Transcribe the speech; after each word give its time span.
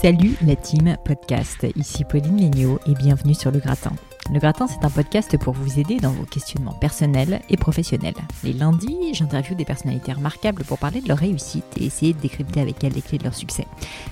Salut 0.00 0.34
la 0.46 0.56
team 0.56 0.96
podcast, 1.04 1.66
ici 1.76 2.04
Pauline 2.04 2.38
Léniaud 2.38 2.78
et 2.86 2.94
bienvenue 2.94 3.34
sur 3.34 3.50
Le 3.50 3.58
Gratin. 3.58 3.92
Le 4.32 4.38
Gratin, 4.38 4.66
c'est 4.66 4.82
un 4.82 4.88
podcast 4.88 5.36
pour 5.36 5.52
vous 5.52 5.78
aider 5.78 5.98
dans 5.98 6.12
vos 6.12 6.24
questionnements 6.24 6.72
personnels 6.72 7.42
et 7.50 7.58
professionnels. 7.58 8.14
Les 8.42 8.54
lundis, 8.54 9.12
j'interviewe 9.12 9.56
des 9.56 9.66
personnalités 9.66 10.14
remarquables 10.14 10.64
pour 10.64 10.78
parler 10.78 11.02
de 11.02 11.08
leur 11.08 11.18
réussite 11.18 11.66
et 11.76 11.84
essayer 11.84 12.14
de 12.14 12.18
décrypter 12.18 12.62
avec 12.62 12.82
elles 12.82 12.94
les 12.94 13.02
clés 13.02 13.18
de 13.18 13.24
leur 13.24 13.34
succès. 13.34 13.66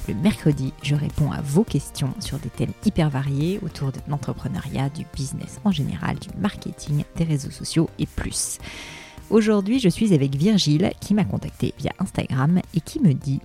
Le 0.08 0.14
mercredi, 0.14 0.74
je 0.82 0.94
réponds 0.94 1.32
à 1.32 1.40
vos 1.40 1.64
questions 1.64 2.12
sur 2.20 2.38
des 2.38 2.50
thèmes 2.50 2.74
hyper 2.84 3.08
variés 3.08 3.58
autour 3.64 3.90
de 3.90 4.00
l'entrepreneuriat, 4.08 4.90
du 4.90 5.06
business 5.14 5.58
en 5.64 5.72
général, 5.72 6.18
du 6.18 6.28
marketing, 6.38 7.04
des 7.16 7.24
réseaux 7.24 7.50
sociaux 7.50 7.88
et 7.98 8.04
plus. 8.04 8.58
Aujourd'hui, 9.30 9.78
je 9.78 9.88
suis 9.88 10.12
avec 10.12 10.36
Virgile 10.36 10.90
qui 11.00 11.14
m'a 11.14 11.24
contacté 11.24 11.72
via 11.78 11.92
Instagram 11.98 12.60
et 12.74 12.82
qui 12.82 13.00
me 13.00 13.14
dit 13.14 13.40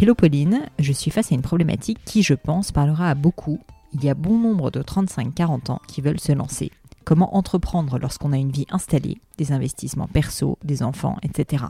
Hello 0.00 0.16
Pauline, 0.16 0.62
je 0.80 0.92
suis 0.92 1.12
face 1.12 1.30
à 1.30 1.36
une 1.36 1.42
problématique 1.42 1.98
qui, 2.04 2.24
je 2.24 2.34
pense, 2.34 2.72
parlera 2.72 3.10
à 3.10 3.14
beaucoup 3.14 3.60
il 3.94 4.04
y 4.04 4.10
a 4.10 4.14
bon 4.14 4.36
nombre 4.38 4.72
de 4.72 4.82
35-40 4.82 5.70
ans 5.70 5.80
qui 5.86 6.00
veulent 6.00 6.20
se 6.20 6.32
lancer. 6.32 6.72
Comment 7.04 7.36
entreprendre 7.36 7.98
lorsqu'on 7.98 8.32
a 8.32 8.38
une 8.38 8.50
vie 8.50 8.66
installée, 8.70 9.20
des 9.36 9.52
investissements 9.52 10.06
perso, 10.06 10.58
des 10.64 10.82
enfants, 10.82 11.16
etc. 11.22 11.64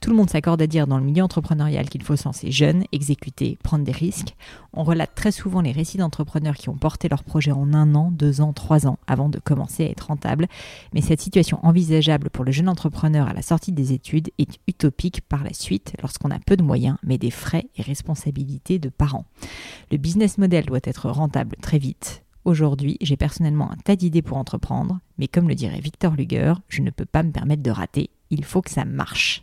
Tout 0.00 0.10
le 0.10 0.16
monde 0.16 0.28
s'accorde 0.28 0.60
à 0.60 0.66
dire 0.66 0.86
dans 0.86 0.98
le 0.98 1.04
milieu 1.04 1.22
entrepreneurial 1.22 1.88
qu'il 1.88 2.02
faut 2.02 2.16
se 2.16 2.24
lancer 2.24 2.50
jeune, 2.50 2.84
exécuter, 2.92 3.58
prendre 3.62 3.84
des 3.84 3.92
risques. 3.92 4.36
On 4.72 4.84
relate 4.84 5.14
très 5.14 5.32
souvent 5.32 5.60
les 5.60 5.72
récits 5.72 5.96
d'entrepreneurs 5.96 6.56
qui 6.56 6.68
ont 6.68 6.76
porté 6.76 7.08
leur 7.08 7.24
projet 7.24 7.52
en 7.52 7.72
un 7.72 7.94
an, 7.94 8.10
deux 8.10 8.40
ans, 8.40 8.52
trois 8.52 8.86
ans 8.86 8.98
avant 9.06 9.28
de 9.28 9.38
commencer 9.38 9.84
à 9.84 9.90
être 9.90 10.08
rentable. 10.08 10.48
Mais 10.92 11.00
cette 11.00 11.20
situation 11.20 11.64
envisageable 11.64 12.30
pour 12.30 12.44
le 12.44 12.52
jeune 12.52 12.68
entrepreneur 12.68 13.28
à 13.28 13.32
la 13.32 13.42
sortie 13.42 13.72
des 13.72 13.92
études 13.92 14.30
est 14.38 14.58
utopique 14.68 15.22
par 15.22 15.44
la 15.44 15.52
suite 15.52 15.94
lorsqu'on 16.02 16.30
a 16.30 16.38
peu 16.38 16.56
de 16.56 16.62
moyens 16.62 16.98
mais 17.02 17.18
des 17.18 17.30
frais 17.30 17.68
et 17.76 17.82
responsabilités 17.82 18.78
de 18.78 18.88
parents. 18.88 19.24
Le 19.90 19.96
business 19.96 20.38
model 20.38 20.66
doit 20.66 20.80
être 20.84 21.08
rentable 21.08 21.56
très 21.60 21.78
vite 21.78 22.24
Aujourd'hui, 22.44 22.98
j'ai 23.00 23.16
personnellement 23.16 23.70
un 23.70 23.76
tas 23.76 23.96
d'idées 23.96 24.20
pour 24.20 24.36
entreprendre, 24.36 25.00
mais 25.16 25.28
comme 25.28 25.48
le 25.48 25.54
dirait 25.54 25.80
Victor 25.80 26.12
Luger, 26.14 26.52
je 26.68 26.82
ne 26.82 26.90
peux 26.90 27.06
pas 27.06 27.22
me 27.22 27.32
permettre 27.32 27.62
de 27.62 27.70
rater, 27.70 28.10
il 28.30 28.44
faut 28.44 28.60
que 28.60 28.70
ça 28.70 28.84
marche. 28.84 29.42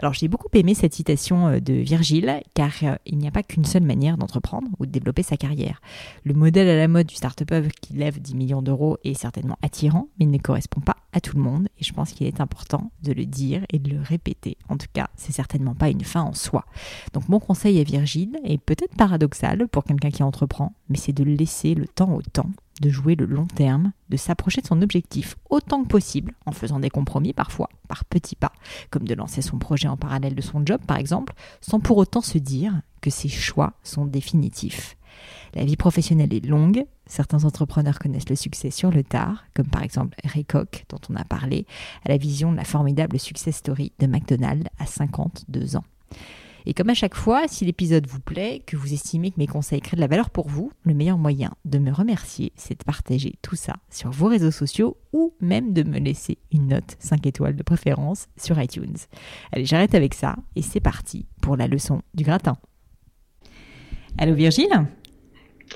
Alors 0.00 0.14
j'ai 0.14 0.28
beaucoup 0.28 0.48
aimé 0.54 0.72
cette 0.72 0.94
citation 0.94 1.48
euh, 1.48 1.60
de 1.60 1.74
Virgile, 1.74 2.40
car 2.54 2.72
euh, 2.84 2.96
il 3.04 3.18
n'y 3.18 3.28
a 3.28 3.30
pas 3.30 3.42
qu'une 3.42 3.66
seule 3.66 3.82
manière 3.82 4.16
d'entreprendre 4.16 4.66
ou 4.78 4.86
de 4.86 4.90
développer 4.90 5.22
sa 5.22 5.36
carrière. 5.36 5.82
Le 6.24 6.32
modèle 6.32 6.68
à 6.68 6.76
la 6.76 6.88
mode 6.88 7.06
du 7.06 7.14
start-up 7.14 7.52
qui 7.82 7.92
lève 7.92 8.18
10 8.18 8.34
millions 8.34 8.62
d'euros 8.62 8.96
est 9.04 9.12
certainement 9.12 9.58
attirant, 9.60 10.08
mais 10.18 10.24
il 10.24 10.30
ne 10.30 10.38
correspond 10.38 10.80
pas 10.80 10.96
à 11.12 11.20
tout 11.20 11.36
le 11.36 11.42
monde, 11.42 11.68
et 11.78 11.84
je 11.84 11.92
pense 11.92 12.12
qu'il 12.12 12.26
est 12.26 12.40
important 12.40 12.90
de 13.02 13.12
le 13.12 13.26
dire 13.26 13.62
et 13.70 13.78
de 13.78 13.90
le 13.90 14.00
répéter. 14.00 14.56
En 14.70 14.78
tout 14.78 14.86
cas, 14.92 15.08
c'est 15.16 15.32
certainement 15.32 15.74
pas 15.74 15.90
une 15.90 16.04
fin 16.04 16.22
en 16.22 16.32
soi. 16.32 16.64
Donc 17.12 17.28
mon 17.28 17.38
conseil 17.38 17.78
à 17.78 17.84
Virgile 17.84 18.38
est 18.44 18.58
peut-être 18.58 18.96
paradoxal 18.96 19.68
pour 19.68 19.84
quelqu'un 19.84 20.10
qui 20.10 20.22
entreprend, 20.22 20.72
mais 20.88 20.96
c'est 20.96 21.12
de 21.12 21.24
laisser 21.24 21.74
le 21.74 21.86
temps 21.86 22.14
au 22.14 22.22
temps 22.22 22.50
de 22.80 22.90
jouer 22.90 23.14
le 23.14 23.26
long 23.26 23.46
terme, 23.46 23.92
de 24.08 24.16
s'approcher 24.16 24.60
de 24.60 24.66
son 24.66 24.82
objectif 24.82 25.36
autant 25.48 25.82
que 25.82 25.88
possible, 25.88 26.34
en 26.46 26.52
faisant 26.52 26.80
des 26.80 26.90
compromis 26.90 27.32
parfois, 27.32 27.68
par 27.88 28.04
petits 28.04 28.36
pas, 28.36 28.52
comme 28.90 29.06
de 29.06 29.14
lancer 29.14 29.42
son 29.42 29.58
projet 29.58 29.88
en 29.88 29.96
parallèle 29.96 30.34
de 30.34 30.42
son 30.42 30.64
job 30.64 30.80
par 30.86 30.96
exemple, 30.96 31.34
sans 31.60 31.80
pour 31.80 31.98
autant 31.98 32.22
se 32.22 32.38
dire 32.38 32.82
que 33.00 33.10
ses 33.10 33.28
choix 33.28 33.74
sont 33.82 34.06
définitifs. 34.06 34.96
La 35.54 35.64
vie 35.64 35.76
professionnelle 35.76 36.32
est 36.32 36.46
longue, 36.46 36.84
certains 37.06 37.44
entrepreneurs 37.44 37.98
connaissent 37.98 38.28
le 38.28 38.36
succès 38.36 38.70
sur 38.70 38.90
le 38.90 39.02
tard, 39.02 39.44
comme 39.54 39.66
par 39.66 39.82
exemple 39.82 40.16
Ray 40.24 40.44
Koch 40.44 40.84
dont 40.88 41.00
on 41.08 41.16
a 41.16 41.24
parlé, 41.24 41.66
à 42.04 42.08
la 42.08 42.16
vision 42.16 42.52
de 42.52 42.56
la 42.56 42.64
formidable 42.64 43.18
success 43.18 43.56
story 43.56 43.92
de 43.98 44.06
McDonald's 44.06 44.68
à 44.78 44.86
52 44.86 45.76
ans. 45.76 45.84
Et 46.70 46.72
comme 46.72 46.88
à 46.88 46.94
chaque 46.94 47.16
fois, 47.16 47.48
si 47.48 47.64
l'épisode 47.64 48.06
vous 48.06 48.20
plaît, 48.20 48.62
que 48.64 48.76
vous 48.76 48.92
estimez 48.92 49.32
que 49.32 49.38
mes 49.38 49.48
conseils 49.48 49.80
créent 49.80 49.96
de 49.96 50.00
la 50.00 50.06
valeur 50.06 50.30
pour 50.30 50.48
vous, 50.48 50.70
le 50.84 50.94
meilleur 50.94 51.18
moyen 51.18 51.50
de 51.64 51.80
me 51.80 51.90
remercier, 51.90 52.52
c'est 52.54 52.78
de 52.78 52.84
partager 52.84 53.34
tout 53.42 53.56
ça 53.56 53.74
sur 53.90 54.12
vos 54.12 54.28
réseaux 54.28 54.52
sociaux 54.52 54.96
ou 55.12 55.34
même 55.40 55.72
de 55.72 55.82
me 55.82 55.98
laisser 55.98 56.38
une 56.52 56.68
note 56.68 56.94
5 57.00 57.26
étoiles 57.26 57.56
de 57.56 57.64
préférence 57.64 58.28
sur 58.36 58.62
iTunes. 58.62 58.98
Allez, 59.50 59.64
j'arrête 59.64 59.96
avec 59.96 60.14
ça 60.14 60.36
et 60.54 60.62
c'est 60.62 60.78
parti 60.78 61.26
pour 61.42 61.56
la 61.56 61.66
leçon 61.66 62.02
du 62.14 62.22
gratin. 62.22 62.56
Allô 64.16 64.36
Virgile? 64.36 64.86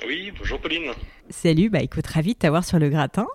Oui, 0.07 0.31
bonjour 0.39 0.61
Pauline. 0.61 0.93
Salut, 1.29 1.69
bah 1.69 1.81
écoute, 1.81 2.07
ravi 2.07 2.35
de 2.35 2.39
t'avoir 2.39 2.63
sur 2.63 2.79
le 2.79 2.87
gratin. 2.87 3.27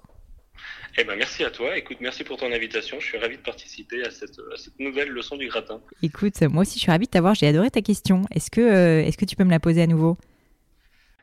Eh 0.98 1.04
ben, 1.04 1.16
merci 1.16 1.44
à 1.44 1.50
toi. 1.50 1.76
Écoute, 1.76 1.98
merci 2.00 2.24
pour 2.24 2.36
ton 2.36 2.52
invitation. 2.52 2.98
Je 3.00 3.06
suis 3.06 3.18
ravi 3.18 3.36
de 3.36 3.42
participer 3.42 4.04
à 4.04 4.10
cette, 4.10 4.38
nouvelle 4.78 5.08
leçon 5.08 5.36
du 5.36 5.48
gratin. 5.48 5.80
Écoute, 6.02 6.40
moi 6.42 6.62
aussi, 6.62 6.74
je 6.74 6.80
suis 6.80 6.90
ravi 6.90 7.06
de 7.06 7.10
t'avoir. 7.10 7.34
J'ai 7.34 7.46
adoré 7.46 7.70
ta 7.70 7.82
question. 7.82 8.22
Est-ce 8.30 8.50
que, 8.50 8.60
euh, 8.60 9.04
est-ce 9.04 9.16
que 9.16 9.24
tu 9.24 9.36
peux 9.36 9.44
me 9.44 9.50
la 9.50 9.60
poser 9.60 9.82
à 9.82 9.86
nouveau? 9.86 10.16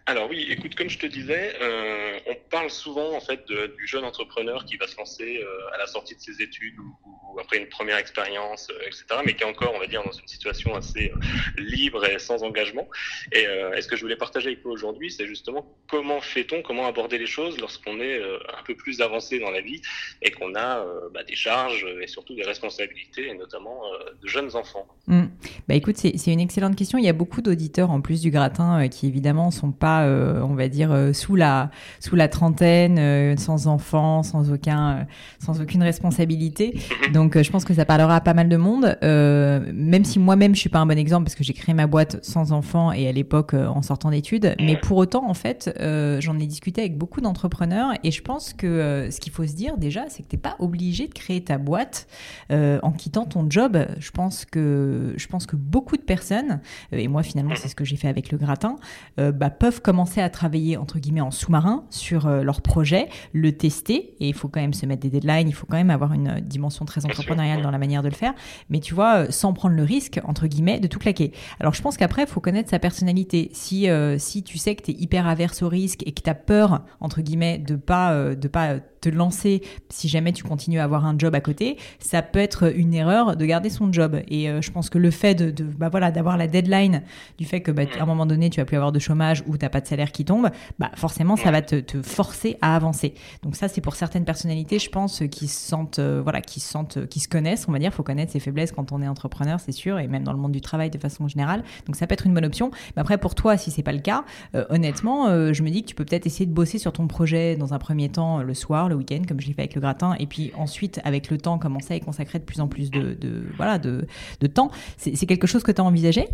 Alors 0.09 0.29
oui, 0.29 0.47
écoute, 0.49 0.73
comme 0.75 0.89
je 0.89 0.97
te 0.97 1.05
disais, 1.05 1.53
euh, 1.61 2.17
on 2.27 2.35
parle 2.49 2.69
souvent 2.69 3.13
en 3.13 3.19
fait 3.19 3.45
du 3.45 3.85
jeune 3.87 4.05
entrepreneur 4.05 4.63
qui 4.63 4.77
va 4.77 4.87
se 4.87 4.95
lancer 4.95 5.41
euh, 5.43 5.75
à 5.75 5.77
la 5.77 5.85
sortie 5.85 6.15
de 6.15 6.21
ses 6.21 6.41
études 6.41 6.79
ou, 6.79 7.37
après 7.41 7.57
une 7.57 7.67
première 7.67 7.97
expérience, 7.97 8.69
euh, 8.71 8.87
etc., 8.87 9.03
mais 9.25 9.33
qui 9.33 9.43
est 9.43 9.45
encore, 9.45 9.73
on 9.75 9.79
va 9.79 9.85
dire, 9.85 10.01
dans 10.05 10.13
une 10.13 10.27
situation 10.27 10.73
assez 10.75 11.11
libre 11.57 12.05
et 12.05 12.19
sans 12.19 12.41
engagement. 12.43 12.87
Et, 13.33 13.45
ce 13.81 13.87
que 13.87 13.97
je 13.97 14.01
voulais 14.01 14.15
partager 14.15 14.47
avec 14.47 14.63
vous 14.63 14.71
aujourd'hui, 14.71 15.11
c'est 15.11 15.27
justement 15.27 15.65
comment 15.89 16.21
fait-on, 16.21 16.61
comment 16.61 16.87
aborder 16.87 17.17
les 17.17 17.27
choses 17.27 17.59
lorsqu'on 17.59 17.99
est 17.99 18.21
un 18.21 18.63
peu 18.65 18.75
plus 18.75 19.01
avancé 19.01 19.39
dans 19.39 19.51
la 19.51 19.61
vie 19.61 19.81
et 20.21 20.31
qu'on 20.31 20.55
a 20.55 20.85
bah, 21.13 21.23
des 21.23 21.35
charges 21.35 21.85
et 22.01 22.07
surtout 22.07 22.33
des 22.33 22.43
responsabilités, 22.43 23.27
et 23.27 23.33
notamment 23.33 23.81
de 24.21 24.27
jeunes 24.27 24.55
enfants. 24.55 24.87
Mmh. 25.07 25.25
Bah 25.67 25.75
écoute, 25.75 25.97
c'est 25.97 26.31
une 26.31 26.39
excellente 26.39 26.75
question. 26.75 26.97
Il 26.97 27.05
y 27.05 27.09
a 27.09 27.13
beaucoup 27.13 27.41
d'auditeurs 27.41 27.91
en 27.91 28.01
plus 28.01 28.21
du 28.21 28.31
gratin 28.31 28.87
qui 28.87 29.07
évidemment 29.07 29.51
sont 29.51 29.71
pas 29.71 29.96
euh, 30.03 30.41
on 30.41 30.55
va 30.55 30.67
dire, 30.67 30.91
euh, 30.91 31.13
sous 31.13 31.35
la 31.35 31.71
sous 31.99 32.15
la 32.15 32.27
trentaine, 32.27 32.97
euh, 32.99 33.35
sans 33.37 33.67
enfants, 33.67 34.23
sans 34.23 34.51
aucun, 34.51 35.07
sans 35.39 35.61
aucune 35.61 35.83
responsabilité. 35.83 36.79
Donc, 37.13 37.41
je 37.41 37.51
pense 37.51 37.65
que 37.65 37.73
ça 37.73 37.85
parlera 37.85 38.17
à 38.17 38.21
pas 38.21 38.33
mal 38.33 38.49
de 38.49 38.57
monde. 38.57 38.97
même 39.01 40.03
si 40.03 40.19
moi-même 40.19 40.55
je 40.55 40.59
suis 40.59 40.69
pas 40.69 40.79
un 40.79 40.85
bon 40.85 40.97
exemple 40.97 41.25
parce 41.25 41.35
que 41.35 41.43
j'ai 41.43 41.53
créé 41.53 41.73
ma 41.73 41.87
boîte 41.87 42.23
sans 42.23 42.51
enfants 42.51 42.91
et 42.91 43.07
à 43.07 43.11
l'époque 43.11 43.53
en 43.53 43.81
sortant 43.81 44.11
d'études. 44.11 44.55
Mais 44.59 44.77
pour 44.77 44.97
autant, 44.97 45.29
en 45.29 45.33
fait, 45.33 45.73
j'en 46.19 46.39
ai 46.39 46.45
discuté 46.45 46.81
avec 46.81 46.97
beaucoup 46.97 47.21
d'entrepreneurs 47.21 47.93
et 48.03 48.11
je 48.11 48.21
pense 48.21 48.53
que 48.53 49.07
ce 49.11 49.19
qu'il 49.19 49.31
faut 49.31 49.45
se 49.45 49.53
dire 49.53 49.77
déjà, 49.77 50.05
c'est 50.09 50.23
que 50.23 50.27
t'es 50.27 50.37
pas 50.37 50.55
obligé 50.59 51.07
de 51.07 51.13
créer 51.13 51.43
ta 51.43 51.57
boîte 51.57 52.07
en 52.49 52.91
quittant 52.91 53.25
ton 53.25 53.49
job. 53.49 53.77
Je 53.99 54.11
pense 54.11 54.45
que 54.45 55.13
je 55.15 55.27
pense 55.27 55.45
que 55.45 55.55
beaucoup 55.55 55.97
de 55.97 56.01
personnes 56.01 56.59
et 56.91 57.07
moi 57.07 57.23
finalement 57.23 57.55
c'est 57.55 57.67
ce 57.67 57.75
que 57.75 57.85
j'ai 57.85 57.97
fait 57.97 58.07
avec 58.07 58.31
le 58.31 58.37
gratin, 58.37 58.75
bah, 59.17 59.49
peuvent 59.49 59.81
commencer 59.87 60.19
à 60.19 60.29
travailler 60.29 60.75
entre 60.75 60.99
guillemets 60.99 61.21
en 61.21 61.31
sous-marin 61.31 61.85
sur 61.91 62.27
euh, 62.27 62.43
leur 62.43 62.59
projet, 62.59 63.07
le 63.31 63.53
tester 63.53 64.15
et 64.19 64.27
il 64.27 64.33
faut 64.33 64.49
quand 64.49 64.59
même 64.59 64.73
se 64.73 64.85
mettre 64.85 65.01
des 65.01 65.09
deadlines, 65.09 65.47
il 65.47 65.53
faut 65.53 65.65
quand 65.65 65.77
même 65.77 65.91
avoir 65.91 66.11
une 66.11 66.41
dimension 66.41 66.83
très 66.83 67.05
entrepreneuriale 67.05 67.61
dans 67.61 67.71
la 67.71 67.77
manière 67.77 68.03
de 68.03 68.09
le 68.09 68.13
faire, 68.13 68.33
mais 68.69 68.81
tu 68.81 68.93
vois, 68.93 69.19
euh, 69.19 69.27
sans 69.29 69.53
prendre 69.53 69.75
le 69.75 69.83
risque 69.83 70.19
entre 70.25 70.47
guillemets 70.47 70.81
de 70.81 70.87
tout 70.87 70.99
claquer. 70.99 71.31
Alors 71.61 71.73
je 71.73 71.81
pense 71.81 71.95
qu'après 71.95 72.23
il 72.23 72.27
faut 72.27 72.41
connaître 72.41 72.69
sa 72.69 72.79
personnalité. 72.79 73.49
Si 73.53 73.89
euh, 73.89 74.17
si 74.17 74.43
tu 74.43 74.57
sais 74.57 74.75
que 74.75 74.83
tu 74.83 74.91
es 74.91 74.95
hyper 74.95 75.25
averse 75.25 75.61
au 75.61 75.69
risque 75.69 76.05
et 76.05 76.11
que 76.11 76.21
tu 76.21 76.29
as 76.29 76.35
peur 76.35 76.83
entre 76.99 77.21
guillemets 77.21 77.57
de 77.57 77.77
pas 77.77 78.35
de 78.35 78.47
pas 78.49 78.79
te 79.09 79.15
lancer, 79.15 79.61
si 79.89 80.07
jamais 80.07 80.33
tu 80.33 80.43
continues 80.43 80.79
à 80.79 80.83
avoir 80.83 81.05
un 81.05 81.17
job 81.17 81.35
à 81.35 81.41
côté, 81.41 81.77
ça 81.99 82.21
peut 82.21 82.39
être 82.39 82.75
une 82.75 82.93
erreur 82.93 83.35
de 83.35 83.45
garder 83.45 83.69
son 83.69 83.91
job. 83.91 84.21
Et 84.27 84.49
je 84.61 84.71
pense 84.71 84.89
que 84.89 84.97
le 84.97 85.11
fait 85.11 85.35
de, 85.35 85.63
bah 85.63 85.89
voilà, 85.89 86.11
d'avoir 86.11 86.37
la 86.37 86.47
deadline 86.47 87.03
du 87.37 87.45
fait 87.45 87.61
que 87.61 87.71
bah, 87.71 87.83
à 87.99 88.03
un 88.03 88.05
moment 88.05 88.25
donné 88.25 88.49
tu 88.49 88.59
vas 88.59 88.65
plus 88.65 88.77
avoir 88.77 88.91
de 88.91 88.99
chômage 88.99 89.43
ou 89.47 89.57
t'as 89.57 89.69
pas 89.69 89.81
de 89.81 89.87
salaire 89.87 90.11
qui 90.11 90.25
tombe, 90.25 90.49
bah 90.79 90.91
forcément 90.95 91.35
ça 91.35 91.51
va 91.51 91.61
te, 91.61 91.79
te 91.79 92.01
forcer 92.01 92.57
à 92.61 92.75
avancer. 92.75 93.13
Donc 93.43 93.55
ça 93.55 93.67
c'est 93.67 93.81
pour 93.81 93.95
certaines 93.95 94.25
personnalités, 94.25 94.79
je 94.79 94.89
pense, 94.89 95.23
qui 95.31 95.47
se 95.47 95.67
sentent, 95.67 95.99
voilà, 95.99 96.41
qui 96.41 96.59
se 96.59 96.69
sentent, 96.69 97.07
qui 97.07 97.19
se 97.19 97.27
connaissent, 97.27 97.67
on 97.67 97.71
va 97.71 97.79
dire, 97.79 97.93
faut 97.93 98.03
connaître 98.03 98.31
ses 98.31 98.39
faiblesses 98.39 98.71
quand 98.71 98.91
on 98.91 99.01
est 99.01 99.07
entrepreneur, 99.07 99.59
c'est 99.59 99.71
sûr, 99.71 99.99
et 99.99 100.07
même 100.07 100.23
dans 100.23 100.33
le 100.33 100.39
monde 100.39 100.51
du 100.51 100.61
travail 100.61 100.89
de 100.89 100.97
façon 100.97 101.27
générale. 101.27 101.63
Donc 101.85 101.95
ça 101.95 102.07
peut 102.07 102.13
être 102.13 102.25
une 102.25 102.33
bonne 102.33 102.45
option. 102.45 102.71
Mais 102.95 103.01
après, 103.01 103.17
pour 103.17 103.35
toi, 103.35 103.57
si 103.57 103.71
c'est 103.71 103.83
pas 103.83 103.91
le 103.91 103.99
cas, 103.99 104.23
euh, 104.55 104.65
honnêtement, 104.69 105.27
euh, 105.27 105.53
je 105.53 105.63
me 105.63 105.69
dis 105.69 105.83
que 105.83 105.87
tu 105.87 105.95
peux 105.95 106.05
peut-être 106.05 106.25
essayer 106.25 106.45
de 106.45 106.53
bosser 106.53 106.77
sur 106.77 106.93
ton 106.93 107.07
projet 107.07 107.55
dans 107.55 107.73
un 107.73 107.79
premier 107.79 108.09
temps 108.09 108.41
le 108.41 108.53
soir, 108.53 108.89
le 108.89 108.96
week-end, 108.97 109.21
comme 109.27 109.39
je 109.39 109.47
l'ai 109.47 109.53
fait 109.53 109.61
avec 109.61 109.75
le 109.75 109.81
gratin, 109.81 110.15
et 110.19 110.25
puis 110.25 110.51
ensuite, 110.55 110.99
avec 111.03 111.29
le 111.29 111.37
temps, 111.37 111.57
commencer 111.59 111.93
à 111.93 111.97
y 111.97 112.01
consacrer 112.01 112.39
de 112.39 112.43
plus 112.43 112.59
en 112.59 112.67
plus 112.67 112.91
de, 112.91 113.17
voilà, 113.55 113.77
de, 113.77 114.05
de 114.41 114.47
temps. 114.47 114.71
C'est 114.97 115.25
quelque 115.25 115.47
chose 115.47 115.63
que 115.63 115.71
tu 115.71 115.81
as 115.81 115.83
envisagé? 115.83 116.27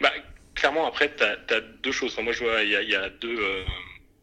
Bah, 0.00 0.10
Clairement, 0.54 0.86
après, 0.86 1.10
tu 1.16 1.22
as, 1.24 1.60
deux 1.82 1.92
choses. 1.92 2.18
moi, 2.20 2.32
je 2.32 2.44
vois, 2.44 2.62
il 2.62 2.70
y 2.70 2.94
a, 2.94 3.08
deux. 3.08 3.38
Euh, 3.38 3.64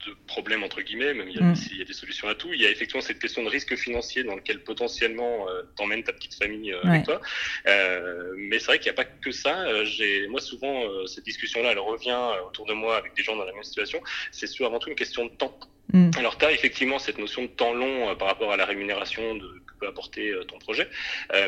de 0.08 0.16
problème 0.28 0.64
entre 0.64 0.82
guillemets, 0.82 1.14
même 1.14 1.28
mm. 1.28 1.54
il 1.72 1.78
y, 1.78 1.82
a, 1.82 1.86
des 1.86 1.94
solutions 1.94 2.28
à 2.28 2.36
tout. 2.36 2.50
Il 2.54 2.62
y 2.62 2.66
a 2.66 2.72
effectivement 2.72 3.02
cette 3.02 3.20
question 3.20 3.44
de 3.44 3.50
risque 3.50 3.76
financier 3.76 4.24
dans 4.24 4.36
lequel 4.36 4.64
potentiellement 4.64 5.50
euh, 5.50 5.64
t'emmènes 5.76 6.04
ta 6.04 6.14
petite 6.14 6.36
famille 6.36 6.72
euh, 6.72 6.82
avec 6.84 7.06
toi. 7.06 7.22
Euh, 7.68 8.34
mais 8.38 8.60
c'est 8.60 8.68
vrai 8.68 8.80
qu'il 8.80 8.92
n'y 8.92 8.98
a 8.98 9.04
pas 9.04 9.06
que 9.06 9.32
ça. 9.32 9.68
Euh, 9.68 9.86
j'ai 9.86 10.28
moi 10.28 10.42
souvent 10.42 10.84
cette 11.08 11.26
discussion-là, 11.26 11.72
elle 11.72 11.80
revient 11.80 12.20
autour 12.48 12.66
de 12.66 12.74
moi 12.74 12.98
avec 12.98 13.16
des 13.16 13.24
gens 13.24 13.36
dans 13.36 13.46
la 13.46 13.54
même 13.54 13.64
situation. 13.64 14.02
C'est 14.32 14.48
surtout 14.48 14.66
avant 14.66 14.80
tout 14.80 14.90
une 14.90 14.96
question 14.96 15.26
de 15.26 15.32
temps. 15.32 15.58
Mm. 15.94 16.12
Alors 16.18 16.38
tu 16.38 16.46
as 16.46 16.52
effectivement 16.52 17.00
cette 17.00 17.18
notion 17.18 17.44
de 17.44 17.48
temps 17.48 17.74
long 17.74 18.16
par 18.16 18.28
rapport 18.28 18.52
à 18.52 18.58
la 18.58 18.66
rémunération 18.66 19.38
que 19.40 19.74
peut 19.80 19.88
apporter 19.88 20.34
ton 20.48 20.58
projet, 20.60 20.90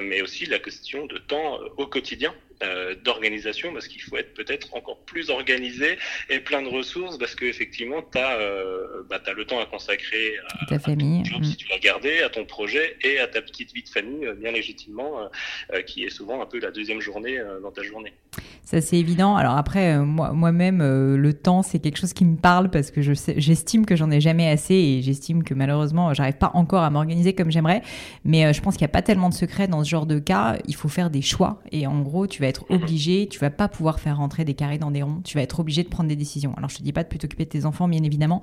mais 0.02 0.22
aussi 0.22 0.46
la 0.46 0.60
question 0.60 1.06
de 1.08 1.18
temps 1.18 1.60
au 1.78 1.88
quotidien. 1.88 2.34
Euh, 2.62 2.94
d'organisation 3.06 3.72
parce 3.72 3.88
qu'il 3.88 4.02
faut 4.02 4.18
être 4.18 4.34
peut-être 4.34 4.76
encore 4.76 4.98
plus 5.06 5.30
organisé 5.30 5.98
et 6.30 6.42
plein 6.42 6.62
de 6.62 6.68
ressources 6.68 7.18
parce 7.18 7.34
que 7.34 7.46
effectivement 7.46 8.02
tu 8.12 8.18
as, 8.18 8.38
euh, 8.38 9.02
bah, 9.10 9.22
le 9.34 9.46
temps 9.46 9.62
à 9.62 9.66
consacrer 9.66 10.34
à, 10.60 10.66
ta 10.66 10.78
famille 10.78 11.24
ton 11.24 11.36
job, 11.36 11.44
si 11.46 11.56
tu 11.56 11.70
l'as 11.70 11.80
gardé 11.80 12.20
à 12.20 12.28
ton 12.28 12.44
projet 12.44 12.98
et 13.02 13.18
à 13.20 13.28
ta 13.28 13.42
petite 13.42 13.74
vie 13.74 13.84
de 13.84 13.88
famille 13.88 14.26
euh, 14.26 14.34
bien 14.34 14.52
légitimement 14.52 15.30
qui 15.86 16.04
est 16.04 16.10
souvent 16.10 16.42
un 16.42 16.46
peu 16.46 16.60
la 16.60 16.72
deuxième 16.72 17.00
journée 17.00 17.40
dans 17.64 17.72
ta 17.72 17.82
journée. 17.82 18.12
Ça 18.64 18.82
c'est 18.82 18.98
évident. 18.98 19.38
Alors 19.38 19.56
après 19.56 19.98
moi 20.00 20.34
moi-même 20.34 20.80
le 21.16 21.34
temps 21.34 21.64
c'est 21.64 21.80
quelque 21.80 21.98
chose 21.98 22.14
qui 22.14 22.26
me 22.26 22.36
parle 22.36 22.70
parce 22.70 22.92
que 22.92 23.02
je 23.02 23.14
j'estime 23.38 23.86
que 23.86 23.96
j'en 23.96 24.12
ai 24.12 24.20
jamais 24.20 24.50
assez 24.50 24.74
et 24.74 25.02
j'estime 25.02 25.44
que 25.44 25.54
malheureusement 25.54 26.14
j'arrive 26.14 26.38
pas 26.38 26.52
encore 26.56 26.84
à 26.84 26.90
m'organiser 26.90 27.34
comme 27.34 27.52
j'aimerais 27.52 27.84
mais 28.26 28.54
je 28.54 28.62
pense 28.62 28.76
qu'il 28.76 28.84
n'y 28.84 28.92
a 28.92 28.94
pas 28.94 29.02
tellement 29.02 29.30
de 29.30 29.34
secrets 29.34 29.68
dans 29.68 29.84
ce 29.84 29.90
genre 29.90 30.06
de 30.06 30.20
cas, 30.20 30.58
il 30.68 30.76
faut 30.76 30.90
faire 30.90 31.10
des 31.10 31.22
choix 31.22 31.62
et 31.72 31.88
en 31.88 32.02
gros 32.02 32.28
tu 32.28 32.42
vas 32.42 32.49
être 32.50 32.66
obligé, 32.69 33.28
tu 33.28 33.40
vas 33.40 33.50
pas 33.50 33.68
pouvoir 33.68 34.00
faire 34.00 34.18
rentrer 34.18 34.46
des 34.46 34.54
carrés 34.54 34.78
dans 34.78 34.92
des 34.92 35.04
ronds, 35.04 35.22
tu 35.24 35.38
vas 35.38 35.44
être 35.44 35.60
obligé 35.60 35.84
de 35.84 35.90
prendre 35.90 36.10
des 36.10 36.16
décisions. 36.16 36.54
Alors 36.57 36.69
je 36.69 36.78
te 36.78 36.84
dis 36.84 36.94
pas 36.94 37.04
de 37.04 37.07
plus 37.07 37.19
t'occuper 37.19 37.46
de 37.46 37.50
tes 37.50 37.66
enfants, 37.66 37.88
bien 37.88 38.04
évidemment, 38.04 38.42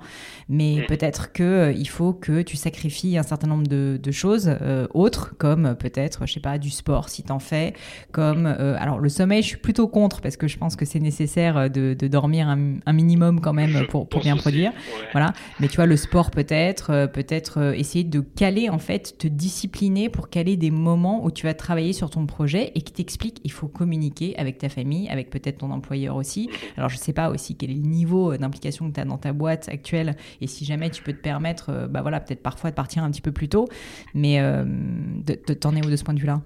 mais 0.49 0.85
peut-être 0.87 1.31
que 1.31 1.43
euh, 1.43 1.71
il 1.71 1.87
faut 1.87 2.13
que 2.13 2.41
tu 2.41 2.57
sacrifies 2.57 3.17
un 3.17 3.23
certain 3.23 3.47
nombre 3.47 3.67
de, 3.67 4.11
choses 4.11 4.49
euh, 4.61 4.87
autres, 4.93 5.35
comme 5.37 5.75
peut-être, 5.75 6.25
je 6.25 6.33
sais 6.33 6.39
pas, 6.39 6.57
du 6.57 6.69
sport 6.69 7.09
si 7.09 7.23
t'en 7.23 7.39
fais, 7.39 7.73
comme 8.11 8.45
euh, 8.45 8.75
alors 8.79 8.99
le 8.99 9.09
sommeil, 9.09 9.41
je 9.41 9.47
suis 9.47 9.57
plutôt 9.57 9.87
contre 9.87 10.21
parce 10.21 10.37
que 10.37 10.47
je 10.47 10.57
pense 10.57 10.75
que 10.75 10.85
c'est 10.85 10.99
nécessaire 10.99 11.69
de, 11.69 11.93
dormir 12.07 12.47
un, 12.47 12.93
minimum 12.93 13.41
quand 13.41 13.53
même 13.53 13.85
pour, 13.89 14.07
pour 14.07 14.21
bien 14.21 14.37
produire, 14.37 14.71
voilà. 15.11 15.33
Mais 15.59 15.67
tu 15.67 15.75
vois 15.75 15.85
le 15.85 15.97
sport 15.97 16.31
peut-être, 16.31 17.07
peut-être 17.13 17.73
essayer 17.75 18.03
de 18.03 18.21
caler 18.21 18.69
en 18.69 18.79
fait, 18.79 19.17
te 19.17 19.27
discipliner 19.27 20.09
pour 20.09 20.29
caler 20.29 20.55
des 20.55 20.71
moments 20.71 21.23
où 21.23 21.31
tu 21.31 21.45
vas 21.45 21.53
travailler 21.53 21.93
sur 21.93 22.09
ton 22.09 22.25
projet 22.25 22.71
et 22.75 22.81
qui 22.81 22.93
t'explique 22.93 23.41
il 23.43 23.51
faut 23.51 23.67
communiquer 23.67 23.96
avec 24.37 24.57
ta 24.57 24.69
famille, 24.69 25.09
avec 25.09 25.29
peut-être 25.29 25.59
ton 25.59 25.71
employeur 25.71 26.15
aussi. 26.15 26.49
Alors, 26.77 26.89
je 26.89 26.95
ne 26.95 26.99
sais 26.99 27.13
pas 27.13 27.29
aussi 27.29 27.57
quel 27.57 27.71
est 27.71 27.75
le 27.75 27.79
niveau 27.81 28.33
euh, 28.33 28.37
d'implication 28.37 28.89
que 28.89 28.95
tu 28.95 28.99
as 28.99 29.05
dans 29.05 29.17
ta 29.17 29.33
boîte 29.33 29.69
actuelle 29.69 30.15
et 30.41 30.47
si 30.47 30.65
jamais 30.65 30.89
tu 30.89 31.03
peux 31.03 31.13
te 31.13 31.21
permettre, 31.21 31.69
euh, 31.69 31.87
bah 31.87 32.01
voilà, 32.01 32.19
peut-être 32.19 32.43
parfois 32.43 32.69
de 32.69 32.75
partir 32.75 33.03
un 33.03 33.11
petit 33.11 33.21
peu 33.21 33.31
plus 33.31 33.49
tôt. 33.49 33.67
Mais 34.13 34.39
euh, 34.39 34.63
de, 34.65 35.35
t'en 35.53 35.75
es 35.75 35.85
où 35.85 35.89
de 35.89 35.95
ce 35.95 36.03
point 36.03 36.13
de 36.13 36.19
vue-là? 36.19 36.41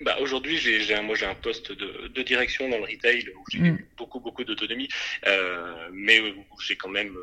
Bah, 0.00 0.16
Aujourd'hui, 0.20 0.56
j'ai, 0.56 1.00
moi, 1.02 1.14
j'ai 1.14 1.26
un 1.26 1.34
poste 1.34 1.72
de, 1.72 2.22
direction 2.22 2.68
dans 2.68 2.78
le 2.78 2.84
retail 2.84 3.24
où 3.36 3.44
j'ai 3.50 3.58
mm. 3.58 3.78
beaucoup, 3.96 4.20
beaucoup 4.20 4.44
d'autonomie, 4.44 4.88
mais 5.92 6.20
où 6.20 6.60
j'ai 6.60 6.76
quand 6.76 6.88
même 6.88 7.16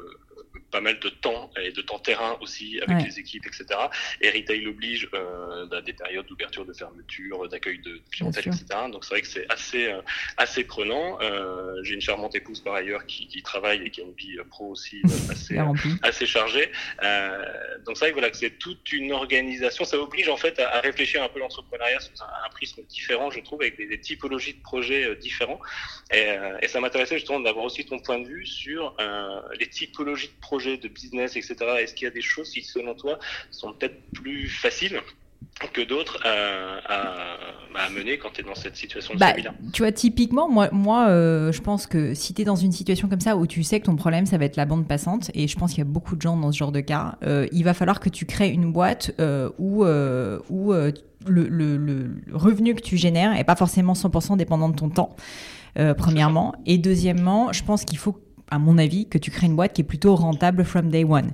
pas 0.71 0.81
mal 0.81 0.99
de 0.99 1.09
temps 1.09 1.49
et 1.61 1.71
de 1.71 1.81
temps 1.81 1.99
terrain 1.99 2.37
aussi 2.41 2.79
avec 2.81 3.05
les 3.05 3.19
équipes, 3.19 3.45
etc. 3.45 3.65
Et 4.21 4.29
retail 4.29 4.67
oblige 4.67 5.09
euh, 5.13 5.81
des 5.81 5.93
périodes 5.93 6.25
d'ouverture, 6.27 6.65
de 6.65 6.73
fermeture, 6.73 7.47
d'accueil 7.49 7.79
de 7.79 8.01
clientèle, 8.11 8.47
etc. 8.47 8.65
Donc 8.91 9.03
c'est 9.03 9.13
vrai 9.15 9.21
que 9.21 9.27
c'est 9.27 9.51
assez 9.51 9.87
euh, 9.87 10.01
assez 10.37 10.63
prenant. 10.63 11.19
Euh, 11.21 11.81
J'ai 11.83 11.95
une 11.95 12.01
charmante 12.01 12.35
épouse 12.35 12.61
par 12.61 12.75
ailleurs 12.75 13.05
qui, 13.05 13.27
qui, 13.27 13.41
travaille 13.41 13.83
et 13.83 13.89
qui 13.89 14.01
a 14.01 14.03
une 14.03 14.13
vie 14.13 14.37
pro 14.49 14.69
aussi 14.69 15.01
euh, 15.05 15.31
assez 15.31 15.57
assez 16.01 16.25
chargée. 16.25 16.71
Euh, 17.03 17.45
donc 17.85 17.97
c'est 17.97 18.05
vrai 18.05 18.09
que 18.09 18.15
voilà 18.15 18.29
que 18.29 18.37
c'est 18.37 18.57
toute 18.57 18.91
une 18.91 19.11
organisation. 19.11 19.85
Ça 19.85 19.97
oblige 19.97 20.29
en 20.29 20.37
fait 20.37 20.59
à, 20.59 20.77
à 20.77 20.79
réfléchir 20.81 21.23
un 21.23 21.29
peu 21.29 21.39
l'entrepreneuriat 21.39 21.99
sous 21.99 22.23
un, 22.23 22.45
un, 22.45 22.49
prisme 22.49 22.81
différent, 22.83 23.29
je 23.29 23.39
trouve, 23.39 23.61
avec 23.61 23.77
des, 23.77 23.87
des 23.87 23.99
typologies 23.99 24.53
de 24.53 24.61
projets 24.61 25.05
euh, 25.05 25.15
différents. 25.15 25.59
Et, 26.11 26.27
et 26.61 26.67
ça 26.67 26.79
m'intéressait 26.79 27.17
justement 27.17 27.39
d'avoir 27.39 27.65
aussi 27.65 27.85
ton 27.85 27.99
point 27.99 28.19
de 28.19 28.27
vue 28.27 28.45
sur 28.45 28.95
les 29.59 29.67
typologies 29.67 30.28
de 30.29 30.39
projets 30.41 30.77
de 30.77 30.87
business, 30.87 31.35
etc. 31.35 31.55
Est-ce 31.79 31.93
qu'il 31.93 32.05
y 32.05 32.07
a 32.07 32.13
des 32.13 32.21
choses 32.21 32.49
qui, 32.49 32.63
selon 32.63 32.95
toi, 32.95 33.19
sont 33.51 33.73
peut-être 33.73 33.99
plus 34.13 34.47
faciles 34.49 35.01
que 35.73 35.81
d'autres 35.81 36.19
à, 36.25 37.89
mener 37.93 38.17
quand 38.17 38.29
tu 38.33 38.41
es 38.41 38.43
dans 38.43 38.55
cette 38.55 38.75
situation 38.75 39.13
de 39.13 39.19
bah, 39.19 39.33
Tu 39.73 39.81
vois, 39.81 39.91
typiquement, 39.91 40.49
moi, 40.49 40.69
moi 40.71 41.07
euh, 41.07 41.51
je 41.51 41.61
pense 41.61 41.87
que 41.87 42.13
si 42.13 42.33
tu 42.33 42.41
es 42.41 42.45
dans 42.45 42.55
une 42.55 42.71
situation 42.71 43.07
comme 43.07 43.19
ça 43.19 43.35
où 43.35 43.47
tu 43.47 43.63
sais 43.63 43.79
que 43.79 43.85
ton 43.85 43.95
problème, 43.95 44.25
ça 44.25 44.37
va 44.37 44.45
être 44.45 44.57
la 44.57 44.65
bande 44.65 44.87
passante, 44.87 45.31
et 45.33 45.47
je 45.47 45.57
pense 45.57 45.71
qu'il 45.71 45.79
y 45.79 45.81
a 45.81 45.85
beaucoup 45.85 46.15
de 46.15 46.21
gens 46.21 46.37
dans 46.37 46.51
ce 46.51 46.57
genre 46.57 46.71
de 46.71 46.81
cas, 46.81 47.17
euh, 47.23 47.47
il 47.51 47.63
va 47.63 47.73
falloir 47.73 47.99
que 47.99 48.09
tu 48.09 48.25
crées 48.25 48.49
une 48.49 48.71
boîte 48.71 49.11
euh, 49.19 49.49
où, 49.57 49.85
où 49.85 50.73
le, 50.73 50.93
le, 51.25 51.77
le, 51.77 52.11
revenu 52.31 52.75
que 52.75 52.81
tu 52.81 52.97
génères 52.97 53.35
est 53.37 53.43
pas 53.43 53.55
forcément 53.55 53.93
100% 53.93 54.37
dépendant 54.37 54.69
de 54.69 54.75
ton 54.75 54.89
temps, 54.89 55.15
premièrement. 55.97 56.53
Et 56.65 56.77
deuxièmement, 56.77 57.51
je 57.53 57.63
pense 57.63 57.85
qu'il 57.85 57.97
faut 57.97 58.19
à 58.49 58.59
mon 58.59 58.77
avis, 58.77 59.07
que 59.07 59.17
tu 59.17 59.31
crées 59.31 59.47
une 59.47 59.55
boîte 59.55 59.73
qui 59.73 59.81
est 59.81 59.85
plutôt 59.85 60.15
rentable 60.15 60.63
from 60.63 60.89
day 60.89 61.03
one. 61.03 61.31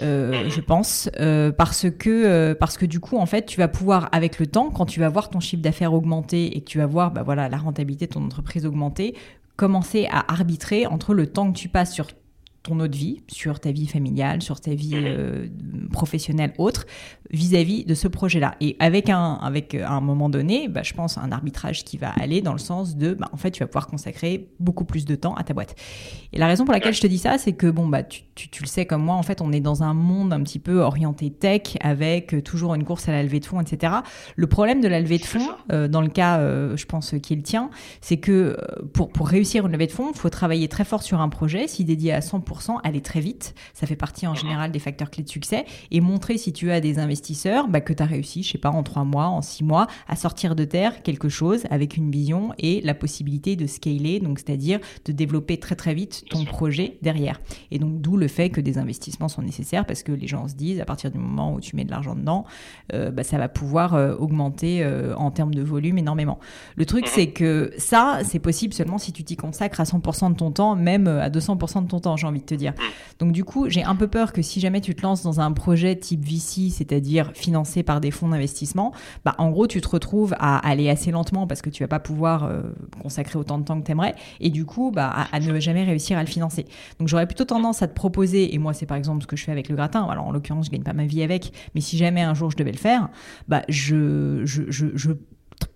Euh, 0.00 0.48
je 0.48 0.60
pense, 0.60 1.08
euh, 1.20 1.52
parce 1.52 1.86
que 1.88 2.10
euh, 2.10 2.54
parce 2.54 2.76
que 2.76 2.84
du 2.84 2.98
coup, 2.98 3.16
en 3.16 3.26
fait, 3.26 3.46
tu 3.46 3.58
vas 3.58 3.68
pouvoir 3.68 4.08
avec 4.10 4.40
le 4.40 4.46
temps, 4.46 4.70
quand 4.70 4.86
tu 4.86 4.98
vas 4.98 5.08
voir 5.08 5.30
ton 5.30 5.38
chiffre 5.38 5.62
d'affaires 5.62 5.94
augmenter 5.94 6.56
et 6.56 6.60
que 6.62 6.66
tu 6.66 6.78
vas 6.78 6.86
voir, 6.86 7.12
bah 7.12 7.22
voilà, 7.22 7.48
la 7.48 7.58
rentabilité 7.58 8.06
de 8.06 8.12
ton 8.12 8.24
entreprise 8.24 8.66
augmenter, 8.66 9.14
commencer 9.56 10.08
à 10.10 10.32
arbitrer 10.32 10.86
entre 10.86 11.14
le 11.14 11.28
temps 11.28 11.52
que 11.52 11.56
tu 11.56 11.68
passes 11.68 11.92
sur 11.92 12.08
ton 12.64 12.80
autre 12.80 12.96
vie, 12.96 13.20
sur 13.28 13.60
ta 13.60 13.70
vie 13.72 13.86
familiale, 13.86 14.40
sur 14.40 14.58
ta 14.58 14.74
vie 14.74 14.94
euh, 14.94 15.46
professionnelle 15.92 16.54
autre, 16.56 16.86
vis-à-vis 17.30 17.84
de 17.84 17.94
ce 17.94 18.08
projet-là. 18.08 18.54
Et 18.62 18.74
avec 18.78 19.10
un, 19.10 19.34
avec 19.34 19.74
un 19.74 20.00
moment 20.00 20.30
donné, 20.30 20.68
bah, 20.68 20.82
je 20.82 20.94
pense 20.94 21.18
un 21.18 21.30
arbitrage 21.30 21.84
qui 21.84 21.98
va 21.98 22.08
aller 22.08 22.40
dans 22.40 22.54
le 22.54 22.58
sens 22.58 22.96
de, 22.96 23.12
bah, 23.12 23.28
en 23.32 23.36
fait, 23.36 23.50
tu 23.50 23.60
vas 23.60 23.66
pouvoir 23.66 23.86
consacrer 23.86 24.48
beaucoup 24.60 24.86
plus 24.86 25.04
de 25.04 25.14
temps 25.14 25.34
à 25.34 25.44
ta 25.44 25.52
boîte. 25.52 25.76
Et 26.32 26.38
la 26.38 26.46
raison 26.46 26.64
pour 26.64 26.72
laquelle 26.72 26.94
je 26.94 27.02
te 27.02 27.06
dis 27.06 27.18
ça, 27.18 27.36
c'est 27.36 27.52
que 27.52 27.66
bon, 27.66 27.86
bah, 27.86 28.02
tu, 28.02 28.22
tu, 28.34 28.48
tu, 28.48 28.62
le 28.62 28.68
sais 28.68 28.86
comme 28.86 29.02
moi, 29.02 29.14
en 29.14 29.22
fait, 29.22 29.42
on 29.42 29.52
est 29.52 29.60
dans 29.60 29.82
un 29.82 29.92
monde 29.92 30.32
un 30.32 30.42
petit 30.42 30.58
peu 30.58 30.80
orienté 30.80 31.30
tech, 31.30 31.76
avec 31.80 32.42
toujours 32.44 32.74
une 32.74 32.84
course 32.84 33.10
à 33.10 33.12
la 33.12 33.22
levée 33.22 33.40
de 33.40 33.44
fonds, 33.46 33.60
etc. 33.60 33.92
Le 34.36 34.46
problème 34.46 34.80
de 34.80 34.88
la 34.88 35.00
levée 35.00 35.18
de 35.18 35.26
fonds, 35.26 35.50
euh, 35.70 35.86
dans 35.86 36.00
le 36.00 36.08
cas, 36.08 36.38
euh, 36.38 36.78
je 36.78 36.86
pense, 36.86 37.14
qui 37.22 37.34
est 37.34 37.36
le 37.36 37.42
tien, 37.42 37.68
c'est 38.00 38.16
que 38.16 38.56
pour, 38.94 39.10
pour 39.10 39.28
réussir 39.28 39.66
une 39.66 39.72
levée 39.72 39.86
de 39.86 39.92
fonds, 39.92 40.12
il 40.14 40.18
faut 40.18 40.30
travailler 40.30 40.68
très 40.68 40.84
fort 40.84 41.02
sur 41.02 41.20
un 41.20 41.28
projet, 41.28 41.68
s'y 41.68 41.84
dédier 41.84 42.14
à 42.14 42.20
100% 42.20 42.53
aller 42.82 43.00
très 43.00 43.20
vite. 43.20 43.54
Ça 43.72 43.86
fait 43.86 43.96
partie 43.96 44.26
en 44.26 44.32
mhm. 44.32 44.36
général 44.36 44.72
des 44.72 44.78
facteurs 44.78 45.10
clés 45.10 45.24
de 45.24 45.28
succès. 45.28 45.64
Et 45.90 46.00
montrer 46.00 46.38
si 46.38 46.52
tu 46.52 46.70
as 46.70 46.80
des 46.80 46.98
investisseurs 46.98 47.68
bah, 47.68 47.80
que 47.80 47.92
tu 47.92 48.02
as 48.02 48.06
réussi, 48.06 48.42
je 48.42 48.52
sais 48.52 48.58
pas, 48.58 48.70
en 48.70 48.82
trois 48.82 49.04
mois, 49.04 49.26
en 49.26 49.42
six 49.42 49.64
mois, 49.64 49.86
à 50.08 50.16
sortir 50.16 50.54
de 50.54 50.64
terre 50.64 51.02
quelque 51.02 51.28
chose 51.28 51.64
avec 51.70 51.96
une 51.96 52.10
vision 52.10 52.52
et 52.58 52.80
la 52.82 52.94
possibilité 52.94 53.56
de 53.56 53.66
scaler, 53.66 54.20
donc 54.20 54.38
c'est-à-dire 54.38 54.80
de 55.04 55.12
développer 55.12 55.58
très 55.58 55.76
très 55.76 55.94
vite 55.94 56.24
ton 56.30 56.44
projet 56.44 56.98
derrière. 57.02 57.40
Et 57.70 57.78
donc 57.78 58.00
d'où 58.00 58.16
le 58.16 58.28
fait 58.28 58.50
que 58.50 58.60
des 58.60 58.78
investissements 58.78 59.28
sont 59.28 59.42
nécessaires 59.42 59.86
parce 59.86 60.02
que 60.02 60.12
les 60.12 60.26
gens 60.26 60.48
se 60.48 60.54
disent 60.54 60.80
à 60.80 60.84
partir 60.84 61.10
du 61.10 61.18
moment 61.18 61.54
où 61.54 61.60
tu 61.60 61.76
mets 61.76 61.84
de 61.84 61.90
l'argent 61.90 62.14
dedans, 62.14 62.44
euh, 62.92 63.10
bah, 63.10 63.24
ça 63.24 63.38
va 63.38 63.48
pouvoir 63.48 63.94
euh, 63.94 64.14
augmenter 64.16 64.82
euh, 64.82 65.14
en 65.16 65.30
termes 65.30 65.54
de 65.54 65.62
volume 65.62 65.98
énormément. 65.98 66.38
Le 66.76 66.86
truc 66.86 67.04
mhm. 67.04 67.10
c'est 67.12 67.26
que 67.28 67.72
ça, 67.78 68.20
c'est 68.24 68.38
possible 68.38 68.74
seulement 68.74 68.98
si 68.98 69.12
tu 69.12 69.24
t'y 69.24 69.36
consacres 69.36 69.80
à 69.80 69.84
100% 69.84 70.32
de 70.32 70.36
ton 70.36 70.50
temps, 70.50 70.76
même 70.76 71.06
à 71.06 71.30
200% 71.30 71.84
de 71.84 71.88
ton 71.88 72.00
temps, 72.00 72.16
j'ai 72.16 72.26
envie 72.26 72.40
de 72.44 72.48
te 72.48 72.54
dire. 72.54 72.72
Mm. 72.72 72.82
Donc 73.20 73.32
du 73.32 73.44
coup, 73.44 73.68
j'ai 73.68 73.82
un 73.82 73.96
peu 73.96 74.08
peur 74.08 74.32
que 74.32 74.42
si 74.42 74.60
jamais 74.60 74.80
tu 74.80 74.94
te 74.94 75.02
lances 75.02 75.22
dans 75.22 75.40
un 75.40 75.52
projet 75.52 75.96
type 75.96 76.24
VC, 76.24 76.70
c'est-à-dire 76.70 77.32
financé 77.34 77.82
par 77.82 78.00
des 78.00 78.10
fonds 78.10 78.28
d'investissement, 78.28 78.92
bah 79.24 79.34
en 79.38 79.50
gros, 79.50 79.66
tu 79.66 79.80
te 79.80 79.88
retrouves 79.88 80.34
à 80.38 80.58
aller 80.66 80.88
assez 80.90 81.10
lentement 81.10 81.46
parce 81.46 81.62
que 81.62 81.70
tu 81.70 81.82
vas 81.82 81.88
pas 81.88 82.00
pouvoir 82.00 82.44
euh, 82.44 82.62
consacrer 83.02 83.38
autant 83.38 83.58
de 83.58 83.64
temps 83.64 83.80
que 83.80 83.86
tu 83.86 83.92
aimerais 83.92 84.14
et 84.40 84.50
du 84.50 84.64
coup, 84.64 84.90
bah 84.90 85.12
à, 85.32 85.40
ne 85.40 85.60
jamais 85.60 85.84
réussir 85.84 86.18
à 86.18 86.22
le 86.22 86.28
financer. 86.28 86.66
Donc 86.98 87.08
j'aurais 87.08 87.26
plutôt 87.26 87.44
tendance 87.44 87.82
à 87.82 87.88
te 87.88 87.94
proposer 87.94 88.54
et 88.54 88.58
moi 88.58 88.72
c'est 88.72 88.86
par 88.86 88.96
exemple 88.96 89.22
ce 89.22 89.26
que 89.26 89.36
je 89.36 89.44
fais 89.44 89.52
avec 89.52 89.68
le 89.68 89.76
gratin. 89.76 90.04
Alors 90.04 90.26
en 90.26 90.32
l'occurrence, 90.32 90.66
je 90.66 90.70
gagne 90.70 90.82
pas 90.82 90.92
ma 90.92 91.06
vie 91.06 91.22
avec, 91.22 91.52
mais 91.74 91.80
si 91.80 91.96
jamais 91.96 92.22
un 92.22 92.34
jour 92.34 92.50
je 92.50 92.56
devais 92.56 92.72
le 92.72 92.78
faire, 92.78 93.08
bah 93.48 93.62
je 93.68 94.42
je, 94.44 94.62
je, 94.68 94.86
je 94.94 95.12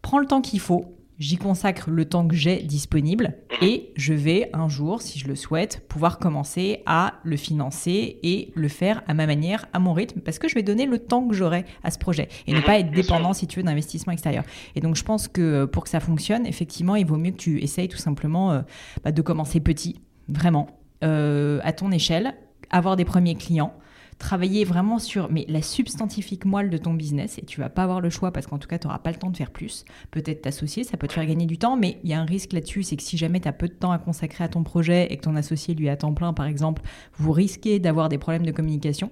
prends 0.02 0.18
le 0.18 0.26
temps 0.26 0.40
qu'il 0.40 0.60
faut 0.60 0.97
J'y 1.18 1.37
consacre 1.37 1.90
le 1.90 2.04
temps 2.04 2.28
que 2.28 2.37
j'ai 2.37 2.62
disponible 2.62 3.34
et 3.60 3.92
je 3.96 4.14
vais 4.14 4.50
un 4.52 4.68
jour, 4.68 5.02
si 5.02 5.18
je 5.18 5.26
le 5.26 5.34
souhaite, 5.34 5.82
pouvoir 5.88 6.20
commencer 6.20 6.84
à 6.87 7.14
le 7.25 7.37
financer 7.37 8.20
et 8.22 8.52
le 8.54 8.68
faire 8.68 9.02
à 9.08 9.14
ma 9.14 9.26
manière, 9.26 9.66
à 9.72 9.80
mon 9.80 9.92
rythme, 9.94 10.20
parce 10.20 10.38
que 10.38 10.46
je 10.48 10.54
vais 10.54 10.62
donner 10.62 10.87
le 10.87 11.00
temps 11.00 11.26
que 11.26 11.34
j'aurai 11.34 11.64
à 11.82 11.90
ce 11.90 11.98
projet 11.98 12.28
et 12.46 12.52
ne 12.52 12.60
pas 12.60 12.78
être 12.78 12.92
dépendant, 12.92 13.32
si 13.32 13.48
tu 13.48 13.58
veux, 13.58 13.64
d'investissement 13.64 14.12
extérieur. 14.12 14.44
Et 14.76 14.80
donc, 14.80 14.94
je 14.94 15.02
pense 15.02 15.26
que 15.26 15.40
euh, 15.40 15.66
pour 15.66 15.82
que 15.82 15.90
ça 15.90 15.98
fonctionne, 15.98 16.46
effectivement, 16.46 16.94
il 16.94 17.04
vaut 17.04 17.16
mieux 17.16 17.32
que 17.32 17.37
tu 17.37 17.60
essayes 17.64 17.88
tout 17.88 17.98
simplement 17.98 18.52
euh, 18.52 18.60
bah, 19.02 19.10
de 19.10 19.20
commencer 19.20 19.58
petit, 19.58 20.00
vraiment, 20.28 20.68
euh, 21.02 21.58
à 21.64 21.72
ton 21.72 21.90
échelle, 21.90 22.34
avoir 22.70 22.94
des 22.94 23.04
premiers 23.04 23.34
clients 23.34 23.75
travailler 24.18 24.64
vraiment 24.64 24.98
sur 24.98 25.30
mais 25.30 25.44
la 25.48 25.62
substantifique 25.62 26.44
moelle 26.44 26.70
de 26.70 26.78
ton 26.78 26.92
business 26.92 27.38
et 27.38 27.44
tu 27.44 27.60
vas 27.60 27.68
pas 27.68 27.84
avoir 27.84 28.00
le 28.00 28.10
choix 28.10 28.32
parce 28.32 28.46
qu'en 28.46 28.58
tout 28.58 28.68
cas 28.68 28.78
tu 28.78 28.87
n'auras 28.87 28.98
pas 28.98 29.10
le 29.10 29.16
temps 29.16 29.30
de 29.30 29.37
faire 29.37 29.50
plus. 29.50 29.84
Peut-être 30.10 30.42
t'associer, 30.42 30.84
ça 30.84 30.96
peut 30.96 31.06
te 31.06 31.12
faire 31.12 31.26
gagner 31.26 31.46
du 31.46 31.58
temps, 31.58 31.76
mais 31.76 31.98
il 32.02 32.10
y 32.10 32.14
a 32.14 32.20
un 32.20 32.25
risque 32.25 32.52
là-dessus, 32.52 32.82
c'est 32.82 32.96
que 32.96 33.02
si 33.02 33.16
jamais 33.16 33.40
tu 33.40 33.48
as 33.48 33.52
peu 33.52 33.68
de 33.68 33.72
temps 33.72 33.92
à 33.92 33.98
consacrer 33.98 34.44
à 34.44 34.48
ton 34.48 34.64
projet 34.64 35.06
et 35.12 35.16
que 35.16 35.22
ton 35.22 35.37
associé 35.37 35.75
lui 35.75 35.88
a 35.88 35.96
temps 35.96 36.12
plein 36.12 36.32
par 36.32 36.46
exemple, 36.46 36.82
vous 37.16 37.32
risquez 37.32 37.78
d'avoir 37.78 38.08
des 38.08 38.18
problèmes 38.18 38.46
de 38.46 38.52
communication. 38.52 39.10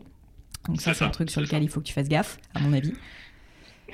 Donc 0.67 0.81
ça 0.81 0.95
c'est 0.95 1.05
un 1.05 1.11
truc 1.11 1.31
sur 1.31 1.41
lequel 1.41 1.63
il 1.63 1.69
faut 1.69 1.81
que 1.81 1.87
tu 1.87 1.93
fasses 1.93 2.09
gaffe, 2.09 2.39
à 2.55 2.61
mon 2.61 2.73
avis. 2.73 2.93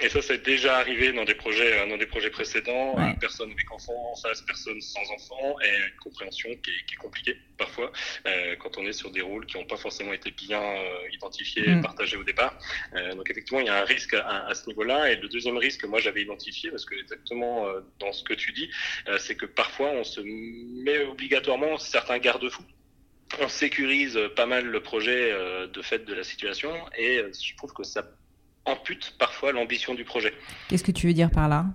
Et 0.00 0.08
ça, 0.08 0.22
c'est 0.22 0.42
déjà 0.42 0.78
arrivé 0.78 1.12
dans 1.12 1.25
des 1.25 1.34
projets, 1.34 1.80
euh, 1.80 1.87
dans 1.87 1.99
des 1.99 2.06
projets 2.06 2.30
précédents. 2.30 2.96
Une 2.99 3.18
personne 3.18 3.50
avec 3.50 3.70
enfants, 3.70 4.14
face 4.22 4.40
personne 4.42 4.80
sans 4.80 5.02
enfants, 5.11 5.56
et 5.64 5.68
une 5.68 5.99
compréhension 6.00 6.49
qui 6.62 6.70
est, 6.70 6.87
qui 6.87 6.94
est 6.94 6.99
compliquée 6.99 7.37
parfois 7.58 7.92
euh, 8.26 8.56
quand 8.56 8.78
on 8.78 8.87
est 8.87 8.92
sur 8.92 9.11
des 9.11 9.20
rôles 9.20 9.46
qui 9.46 9.56
n'ont 9.56 9.66
pas 9.66 9.76
forcément 9.76 10.12
été 10.12 10.30
bien 10.30 10.62
euh, 10.62 11.08
identifiés 11.12 11.68
et 11.68 11.75
mm. 11.75 11.82
partagés 11.82 12.16
au 12.16 12.25
départ. 12.25 12.58
Euh, 12.94 13.14
donc 13.14 13.30
effectivement, 13.30 13.61
il 13.61 13.66
y 13.66 13.70
a 13.70 13.80
un 13.80 13.84
risque 13.84 14.14
à, 14.14 14.46
à 14.46 14.54
ce 14.54 14.66
niveau-là. 14.66 15.12
Et 15.12 15.16
le 15.16 15.28
deuxième 15.28 15.56
risque 15.56 15.82
que 15.82 15.87
moi 15.87 16.00
j'avais 16.00 16.22
identifié, 16.22 16.70
parce 16.70 16.84
que 16.84 16.94
exactement 16.94 17.66
euh, 17.66 17.80
dans 17.99 18.12
ce 18.12 18.25
que 18.25 18.34
tu 18.34 18.52
dis, 18.52 18.70
c'est 19.18 19.37
que 19.37 19.46
parfois 19.46 19.90
on 19.90 20.04
se 20.04 20.20
met 20.20 21.04
obligatoirement 21.04 21.78
certains 21.78 22.18
garde-fous 22.18 22.64
on 23.40 23.49
sécurise 23.49 24.18
pas 24.37 24.44
mal 24.46 24.66
le 24.66 24.80
projet 24.82 25.32
de 25.66 25.82
fait 25.82 26.04
de 26.04 26.14
la 26.14 26.22
situation 26.22 26.72
et 26.99 27.25
je 27.32 27.56
trouve 27.56 27.72
que 27.72 27.82
ça 27.82 28.02
ampute 28.64 29.14
parfois 29.19 29.52
l'ambition 29.52 29.95
du 29.95 30.04
projet. 30.04 30.33
Qu'est-ce 30.69 30.85
que 30.85 30.92
tu 30.92 31.07
veux 31.07 31.14
dire 31.14 31.31
par 31.31 31.49
là? 31.49 31.66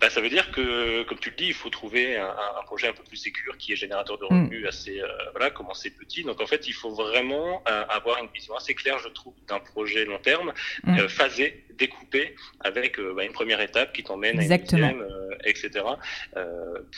Bah, 0.00 0.10
ça 0.10 0.20
veut 0.20 0.28
dire 0.28 0.50
que, 0.50 1.02
comme 1.04 1.18
tu 1.18 1.30
le 1.30 1.36
dis, 1.36 1.46
il 1.46 1.54
faut 1.54 1.70
trouver 1.70 2.16
un, 2.16 2.26
un 2.26 2.62
projet 2.64 2.88
un 2.88 2.92
peu 2.92 3.02
plus 3.02 3.16
sécur 3.16 3.56
qui 3.58 3.72
est 3.72 3.76
générateur 3.76 4.18
de 4.18 4.24
revenus 4.24 4.64
mm. 4.64 4.66
assez, 4.66 5.00
euh, 5.00 5.06
voilà, 5.32 5.50
commencer 5.50 5.90
petit. 5.90 6.24
Donc 6.24 6.40
en 6.40 6.46
fait, 6.46 6.66
il 6.66 6.72
faut 6.72 6.94
vraiment 6.94 7.62
euh, 7.68 7.84
avoir 7.88 8.22
une 8.22 8.28
vision 8.34 8.54
assez 8.56 8.74
claire, 8.74 8.98
je 8.98 9.08
trouve, 9.08 9.34
d'un 9.48 9.60
projet 9.60 10.04
long 10.04 10.18
terme, 10.18 10.52
mm. 10.84 10.98
euh, 10.98 11.08
phasé, 11.08 11.64
découpé, 11.78 12.34
avec 12.60 13.00
bah, 13.00 13.24
une 13.24 13.32
première 13.32 13.60
étape 13.60 13.92
qui 13.92 14.04
t'emmène 14.04 14.38
à 14.38 14.44
une 14.44 14.56
deuxième, 14.56 15.04
etc. 15.44 15.84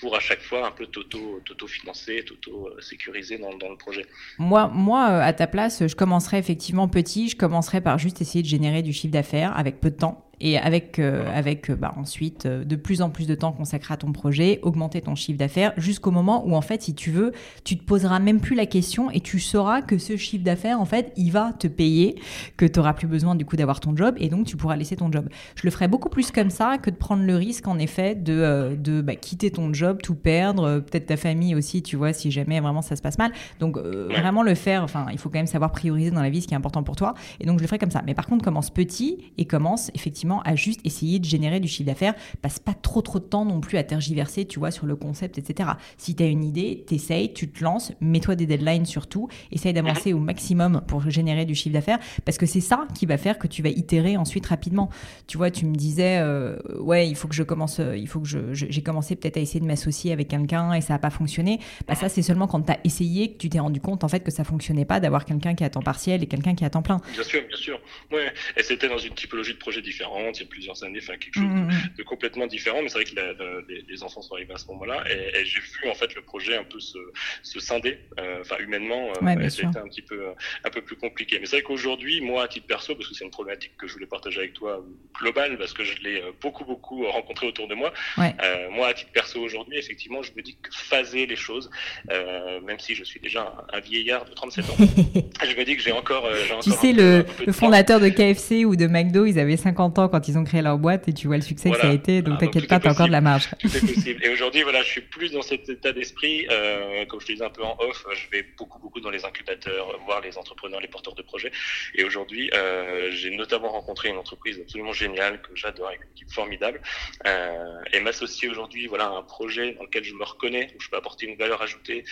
pour 0.00 0.14
à 0.14 0.20
chaque 0.20 0.42
fois 0.42 0.66
un 0.66 0.70
peu 0.70 0.86
toto, 0.86 1.40
toto 1.44 1.66
financer, 1.66 2.24
toto 2.26 2.70
sécuriser 2.80 3.38
dans, 3.38 3.54
dans, 3.56 3.70
le 3.70 3.76
projet. 3.76 4.04
Moi, 4.38 4.68
moi, 4.68 5.04
à 5.06 5.32
ta 5.32 5.46
place, 5.46 5.86
je 5.86 5.94
commencerai 5.94 6.36
effectivement 6.38 6.88
petit. 6.88 7.30
Je 7.30 7.36
commencerai 7.36 7.80
par 7.80 7.98
juste 7.98 8.20
essayer 8.20 8.42
de 8.42 8.48
générer 8.48 8.82
du 8.82 8.92
chiffre 8.92 9.12
d'affaires 9.12 9.56
avec 9.56 9.80
peu 9.80 9.90
de 9.90 9.96
temps 9.96 10.25
et 10.40 10.58
avec, 10.58 10.98
euh, 10.98 11.24
avec 11.34 11.70
euh, 11.70 11.76
bah, 11.76 11.94
ensuite 11.96 12.46
euh, 12.46 12.64
de 12.64 12.76
plus 12.76 13.00
en 13.00 13.10
plus 13.10 13.26
de 13.26 13.34
temps 13.34 13.52
consacré 13.52 13.94
à 13.94 13.96
ton 13.96 14.12
projet, 14.12 14.60
augmenter 14.62 15.00
ton 15.00 15.14
chiffre 15.14 15.38
d'affaires 15.38 15.72
jusqu'au 15.76 16.10
moment 16.10 16.46
où 16.46 16.54
en 16.54 16.60
fait 16.60 16.82
si 16.82 16.94
tu 16.94 17.10
veux, 17.10 17.32
tu 17.64 17.78
te 17.78 17.84
poseras 17.84 18.18
même 18.18 18.40
plus 18.40 18.54
la 18.54 18.66
question 18.66 19.10
et 19.10 19.20
tu 19.20 19.40
sauras 19.40 19.80
que 19.80 19.98
ce 19.98 20.16
chiffre 20.16 20.44
d'affaires 20.44 20.80
en 20.80 20.84
fait 20.84 21.12
il 21.16 21.30
va 21.30 21.52
te 21.52 21.66
payer, 21.66 22.16
que 22.56 22.66
tu 22.66 22.78
auras 22.78 22.92
plus 22.92 23.06
besoin 23.06 23.34
du 23.34 23.44
coup 23.46 23.56
d'avoir 23.56 23.80
ton 23.80 23.96
job 23.96 24.14
et 24.18 24.28
donc 24.28 24.46
tu 24.46 24.56
pourras 24.56 24.76
laisser 24.76 24.96
ton 24.96 25.10
job. 25.10 25.28
Je 25.54 25.62
le 25.64 25.70
ferai 25.70 25.88
beaucoup 25.88 26.10
plus 26.10 26.30
comme 26.30 26.50
ça 26.50 26.76
que 26.78 26.90
de 26.90 26.96
prendre 26.96 27.22
le 27.22 27.36
risque 27.36 27.66
en 27.66 27.78
effet 27.78 28.14
de, 28.14 28.76
de 28.78 29.00
bah, 29.00 29.16
quitter 29.16 29.50
ton 29.50 29.72
job, 29.72 30.00
tout 30.02 30.14
perdre, 30.14 30.80
peut-être 30.80 31.06
ta 31.06 31.16
famille 31.16 31.54
aussi, 31.54 31.82
tu 31.82 31.96
vois, 31.96 32.12
si 32.12 32.30
jamais 32.30 32.60
vraiment 32.60 32.82
ça 32.82 32.96
se 32.96 33.02
passe 33.02 33.18
mal. 33.18 33.32
Donc 33.58 33.78
vraiment 33.78 34.42
le 34.42 34.54
faire, 34.54 34.82
enfin 34.82 35.06
il 35.12 35.18
faut 35.18 35.30
quand 35.30 35.38
même 35.38 35.46
savoir 35.46 35.72
prioriser 35.72 36.10
dans 36.10 36.22
la 36.22 36.30
vie 36.30 36.42
ce 36.42 36.46
qui 36.46 36.54
est 36.54 36.56
important 36.56 36.82
pour 36.82 36.96
toi 36.96 37.14
et 37.40 37.46
donc 37.46 37.58
je 37.58 37.62
le 37.62 37.68
ferai 37.68 37.78
comme 37.78 37.90
ça. 37.90 38.02
Mais 38.04 38.14
par 38.14 38.26
contre 38.26 38.44
commence 38.44 38.70
petit 38.70 39.18
et 39.38 39.46
commence 39.46 39.90
effectivement 39.94 40.25
à 40.44 40.54
juste 40.54 40.80
essayer 40.84 41.18
de 41.18 41.24
générer 41.24 41.60
du 41.60 41.68
chiffre 41.68 41.86
d'affaires. 41.86 42.14
Passe 42.42 42.58
pas 42.58 42.74
trop 42.74 43.02
trop 43.02 43.18
de 43.18 43.24
temps 43.24 43.44
non 43.44 43.60
plus 43.60 43.78
à 43.78 43.84
tergiverser, 43.84 44.46
tu 44.46 44.58
vois, 44.58 44.70
sur 44.70 44.86
le 44.86 44.96
concept, 44.96 45.38
etc. 45.38 45.70
Si 45.96 46.14
tu 46.14 46.22
as 46.22 46.26
une 46.26 46.44
idée, 46.44 46.84
t'essayes, 46.86 47.32
tu 47.32 47.50
te 47.50 47.62
lances, 47.62 47.92
mets-toi 48.00 48.36
des 48.36 48.46
deadlines 48.46 48.86
surtout, 48.86 49.28
essaye 49.52 49.72
d'avancer 49.72 50.12
au 50.12 50.18
maximum 50.18 50.82
pour 50.86 51.08
générer 51.10 51.44
du 51.44 51.54
chiffre 51.54 51.74
d'affaires, 51.74 51.98
parce 52.24 52.38
que 52.38 52.46
c'est 52.46 52.60
ça 52.60 52.86
qui 52.94 53.06
va 53.06 53.18
faire 53.18 53.38
que 53.38 53.46
tu 53.46 53.62
vas 53.62 53.68
itérer 53.68 54.16
ensuite 54.16 54.46
rapidement. 54.46 54.90
Tu 55.26 55.36
vois, 55.36 55.50
tu 55.50 55.66
me 55.66 55.74
disais, 55.74 56.18
euh, 56.18 56.56
ouais, 56.78 57.08
il 57.08 57.16
faut 57.16 57.28
que 57.28 57.34
je 57.34 57.42
commence, 57.42 57.80
euh, 57.80 57.96
il 57.96 58.08
faut 58.08 58.20
que 58.20 58.28
j'ai 58.52 58.82
commencé 58.82 59.16
peut-être 59.16 59.36
à 59.36 59.40
essayer 59.40 59.60
de 59.60 59.66
m'associer 59.66 60.12
avec 60.12 60.28
quelqu'un 60.28 60.72
et 60.72 60.80
ça 60.80 60.94
n'a 60.94 60.98
pas 60.98 61.10
fonctionné. 61.10 61.60
Bah 61.86 61.94
ça, 61.94 62.08
c'est 62.08 62.22
seulement 62.22 62.46
quand 62.46 62.62
tu 62.62 62.72
as 62.72 62.78
essayé 62.84 63.32
que 63.32 63.38
tu 63.38 63.48
t'es 63.48 63.58
rendu 63.58 63.80
compte 63.80 64.04
en 64.04 64.08
fait 64.08 64.20
que 64.20 64.30
ça 64.30 64.44
fonctionnait 64.44 64.84
pas 64.84 65.00
d'avoir 65.00 65.24
quelqu'un 65.24 65.54
qui 65.54 65.62
est 65.62 65.66
à 65.66 65.70
temps 65.70 65.82
partiel 65.82 66.22
et 66.22 66.26
quelqu'un 66.26 66.54
qui 66.54 66.64
est 66.64 66.66
à 66.66 66.70
temps 66.70 66.82
plein. 66.82 67.00
Bien 67.12 67.22
sûr, 67.22 67.42
bien 67.46 67.56
sûr. 67.56 67.80
Ouais. 68.12 68.32
Et 68.56 68.62
c'était 68.62 68.88
dans 68.88 68.98
une 68.98 69.14
typologie 69.14 69.52
de 69.52 69.58
projet 69.58 69.82
différent 69.82 70.15
il 70.20 70.40
y 70.40 70.42
a 70.42 70.46
plusieurs 70.46 70.82
années, 70.84 70.98
enfin 71.02 71.16
quelque 71.16 71.34
chose 71.34 71.44
mmh, 71.44 71.68
mmh. 71.68 71.96
de, 71.98 72.02
complètement 72.02 72.46
différent. 72.46 72.82
Mais 72.82 72.88
c'est 72.88 73.02
vrai 73.02 73.04
que 73.04 73.66
les, 73.88 74.02
enfants 74.02 74.20
sont 74.20 74.34
arrivés 74.34 74.54
à 74.54 74.58
ce 74.58 74.66
moment-là, 74.68 75.04
et, 75.10 75.44
j'ai 75.44 75.60
vu 75.60 75.88
en 75.90 75.94
fait 75.94 76.14
le 76.14 76.22
projet 76.22 76.56
un 76.56 76.64
peu 76.64 76.80
se, 76.80 76.98
se 77.42 77.60
scinder, 77.60 77.98
euh, 78.20 78.40
enfin 78.40 78.56
humainement, 78.58 79.12
euh, 79.22 79.48
c'était 79.48 79.78
un 79.78 79.88
petit 79.88 80.02
peu 80.02 80.28
un 80.64 80.70
peu 80.70 80.82
plus 80.82 80.96
compliqué. 80.96 81.38
Mais 81.38 81.46
c'est 81.46 81.56
vrai 81.56 81.62
qu'aujourd'hui, 81.62 82.20
moi 82.20 82.44
à 82.44 82.48
titre 82.48 82.66
perso, 82.66 82.94
parce 82.94 83.08
que 83.08 83.14
c'est 83.14 83.24
une 83.24 83.30
problématique 83.30 83.72
que 83.78 83.86
je 83.86 83.94
voulais 83.94 84.06
partager 84.06 84.40
avec 84.40 84.52
toi 84.52 84.84
globale, 85.18 85.58
parce 85.58 85.72
que 85.72 85.84
je 85.84 86.02
l'ai 86.02 86.20
euh, 86.20 86.32
beaucoup 86.40 86.64
beaucoup 86.64 87.06
rencontré 87.06 87.46
autour 87.46 87.68
de 87.68 87.74
moi. 87.74 87.92
Euh, 88.18 88.70
moi 88.70 88.88
à 88.88 88.94
titre 88.94 89.12
perso 89.12 89.40
aujourd'hui, 89.40 89.78
effectivement, 89.78 90.22
je 90.22 90.32
me 90.36 90.42
dis 90.42 90.56
que 90.60 90.70
phaser 90.72 91.26
les 91.26 91.36
choses, 91.36 91.70
même 92.10 92.78
si 92.78 92.94
je 92.94 93.04
suis 93.04 93.20
déjà 93.20 93.54
un, 93.72 93.80
vieillard 93.80 94.24
de 94.24 94.32
37 94.32 94.70
ans, 94.70 94.74
je 94.78 95.56
me 95.56 95.64
dis 95.64 95.76
que 95.76 95.82
j'ai 95.82 95.92
encore. 95.92 96.28
tu 96.62 96.70
sais, 96.70 96.92
le, 96.92 97.24
le 97.46 97.52
fondateur 97.52 98.00
de 98.00 98.08
KFC 98.08 98.64
ou 98.64 98.76
de 98.76 98.86
McDo, 98.86 99.26
ils 99.26 99.38
avaient 99.38 99.56
50 99.56 99.98
ans 99.98 100.05
quand 100.08 100.28
ils 100.28 100.38
ont 100.38 100.44
créé 100.44 100.62
leur 100.62 100.78
boîte 100.78 101.08
et 101.08 101.12
tu 101.12 101.26
vois 101.26 101.36
le 101.36 101.42
succès 101.42 101.70
que 101.70 101.78
ça 101.78 101.88
a 101.88 101.92
été. 101.92 102.22
Donc, 102.22 102.38
t'inquiète 102.38 102.68
pas, 102.68 102.80
t'as 102.80 102.90
encore 102.90 103.06
de 103.06 103.12
la 103.12 103.20
marge. 103.20 103.48
Tout 103.58 103.66
est 103.66 103.94
possible. 103.94 104.24
Et 104.24 104.28
aujourd'hui, 104.32 104.62
voilà, 104.62 104.82
je 104.82 104.88
suis 104.88 105.00
plus 105.00 105.32
dans 105.32 105.42
cet 105.42 105.68
état 105.68 105.92
d'esprit. 105.92 106.46
Euh, 106.50 107.04
comme 107.06 107.20
je 107.20 107.26
te 107.26 107.32
disais 107.32 107.44
un 107.44 107.50
peu 107.50 107.62
en 107.62 107.76
off, 107.80 108.06
je 108.12 108.30
vais 108.30 108.44
beaucoup, 108.56 108.78
beaucoup 108.78 109.00
dans 109.00 109.10
les 109.10 109.24
incubateurs, 109.24 109.98
voir 110.04 110.20
les 110.20 110.36
entrepreneurs, 110.38 110.80
les 110.80 110.88
porteurs 110.88 111.14
de 111.14 111.22
projets. 111.22 111.52
Et 111.94 112.04
aujourd'hui, 112.04 112.50
euh, 112.54 113.10
j'ai 113.10 113.30
notamment 113.36 113.68
rencontré 113.68 114.08
une 114.08 114.18
entreprise 114.18 114.60
absolument 114.60 114.92
géniale 114.92 115.40
que 115.42 115.54
j'adore, 115.54 115.88
avec 115.88 116.00
une 116.02 116.10
équipe 116.10 116.32
formidable. 116.32 116.80
Euh, 117.26 117.80
et 117.92 118.00
m'associer 118.00 118.48
aujourd'hui, 118.48 118.86
voilà, 118.86 119.06
à 119.06 119.10
un 119.10 119.22
projet 119.22 119.74
dans 119.74 119.84
lequel 119.84 120.04
je 120.04 120.14
me 120.14 120.24
reconnais, 120.24 120.72
où 120.76 120.80
je 120.80 120.88
peux 120.88 120.96
apporter 120.96 121.26
une 121.26 121.36
valeur 121.36 121.62
ajoutée, 121.62 122.04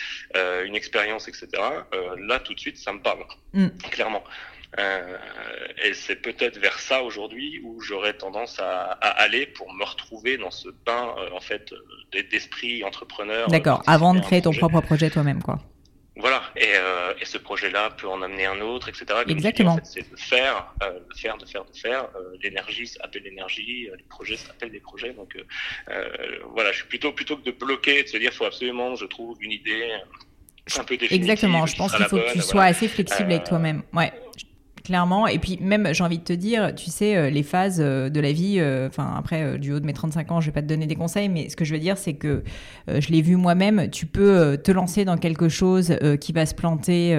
une 0.65 0.75
expérience, 0.75 1.27
etc. 1.27 1.47
Là, 2.17 2.39
tout 2.39 2.53
de 2.53 2.59
suite, 2.59 2.77
ça 2.77 2.93
me 2.93 2.99
parle, 2.99 3.25
mm. 3.53 3.67
clairement. 3.91 4.23
Euh, 4.79 5.17
et 5.83 5.93
c'est 5.93 6.17
peut-être 6.17 6.57
vers 6.57 6.79
ça 6.79 7.03
aujourd'hui 7.03 7.61
où 7.63 7.81
j'aurais 7.81 8.13
tendance 8.13 8.59
à, 8.59 8.91
à, 8.91 9.09
aller 9.21 9.45
pour 9.45 9.73
me 9.73 9.83
retrouver 9.83 10.37
dans 10.37 10.51
ce 10.51 10.69
bain 10.85 11.15
euh, 11.17 11.29
en 11.33 11.39
fait 11.39 11.73
d'esprit 12.31 12.83
entrepreneur. 12.83 13.47
D'accord. 13.47 13.83
Avant 13.87 14.13
de 14.13 14.19
créer 14.19 14.41
ton 14.41 14.51
propre 14.51 14.81
projet 14.81 15.09
toi-même, 15.09 15.41
quoi. 15.41 15.59
Voilà, 16.17 16.43
et, 16.55 16.71
euh, 16.75 17.13
et 17.19 17.25
ce 17.25 17.37
projet-là 17.37 17.89
peut 17.89 18.07
en 18.07 18.21
amener 18.21 18.45
un 18.45 18.61
autre, 18.61 18.87
etc. 18.87 19.05
Exactement. 19.27 19.73
En 19.73 19.75
fait, 19.75 19.85
c'est 19.85 20.09
de 20.09 20.15
faire, 20.17 20.73
euh, 20.81 20.99
de 21.13 21.19
faire, 21.19 21.37
de 21.37 21.45
faire, 21.45 21.65
de 21.65 21.77
faire. 21.77 22.03
Euh, 22.15 22.37
l'énergie 22.41 22.87
s'appelle 22.87 23.23
l'énergie, 23.23 23.89
euh, 23.89 23.97
les 23.97 24.03
projets 24.03 24.37
s'appellent 24.37 24.71
des 24.71 24.79
projets. 24.79 25.11
Donc 25.11 25.35
euh, 25.35 26.39
voilà, 26.53 26.71
je 26.71 26.77
suis 26.77 26.87
plutôt 26.87 27.11
plutôt 27.11 27.35
que 27.35 27.43
de 27.43 27.51
bloquer, 27.51 28.03
de 28.03 28.07
se 28.07 28.15
dire, 28.15 28.31
faut 28.31 28.45
absolument, 28.45 28.95
je 28.95 29.05
trouve 29.05 29.37
une 29.41 29.51
idée 29.51 29.91
un 30.77 30.83
peu. 30.85 30.95
Exactement. 31.09 31.65
Je 31.65 31.75
pense 31.75 31.93
qu'il 31.93 32.05
faut 32.05 32.17
que 32.17 32.31
tu 32.31 32.41
sois 32.41 32.63
assez 32.63 32.87
flexible 32.87 33.33
avec 33.33 33.43
toi-même. 33.43 33.83
Ouais 33.91 34.13
Clairement. 34.85 35.25
Et 35.25 35.39
puis 35.39 35.57
même, 35.59 35.89
j'ai 35.93 36.03
envie 36.03 36.19
de 36.19 36.23
te 36.23 36.31
dire, 36.31 36.75
tu 36.75 36.91
sais, 36.91 37.17
euh, 37.17 37.31
les 37.31 37.41
phases 37.41 37.79
euh, 37.81 38.07
de 38.07 38.19
la 38.19 38.31
vie, 38.31 38.57
euh, 38.59 38.87
enfin 38.87 39.15
après, 39.17 39.57
du 39.57 39.73
haut 39.73 39.79
de 39.79 39.85
mes 39.85 39.93
35 39.93 40.31
ans, 40.31 40.41
je 40.41 40.45
vais 40.45 40.51
pas 40.51 40.61
te 40.61 40.67
donner 40.67 40.85
des 40.85 40.95
conseils, 40.95 41.27
mais 41.27 41.49
ce 41.49 41.55
que 41.55 41.65
je 41.65 41.73
veux 41.73 41.79
dire, 41.79 41.97
c'est 41.97 42.13
que 42.13 42.43
je 42.87 43.09
l'ai 43.09 43.23
vu 43.23 43.35
moi-même, 43.35 43.89
tu 43.89 44.05
peux 44.05 44.57
te 44.63 44.71
lancer 44.71 45.05
dans 45.05 45.17
quelque 45.17 45.49
chose 45.49 45.97
qui 46.21 46.33
va 46.33 46.45
se 46.45 46.53
planter 46.53 47.17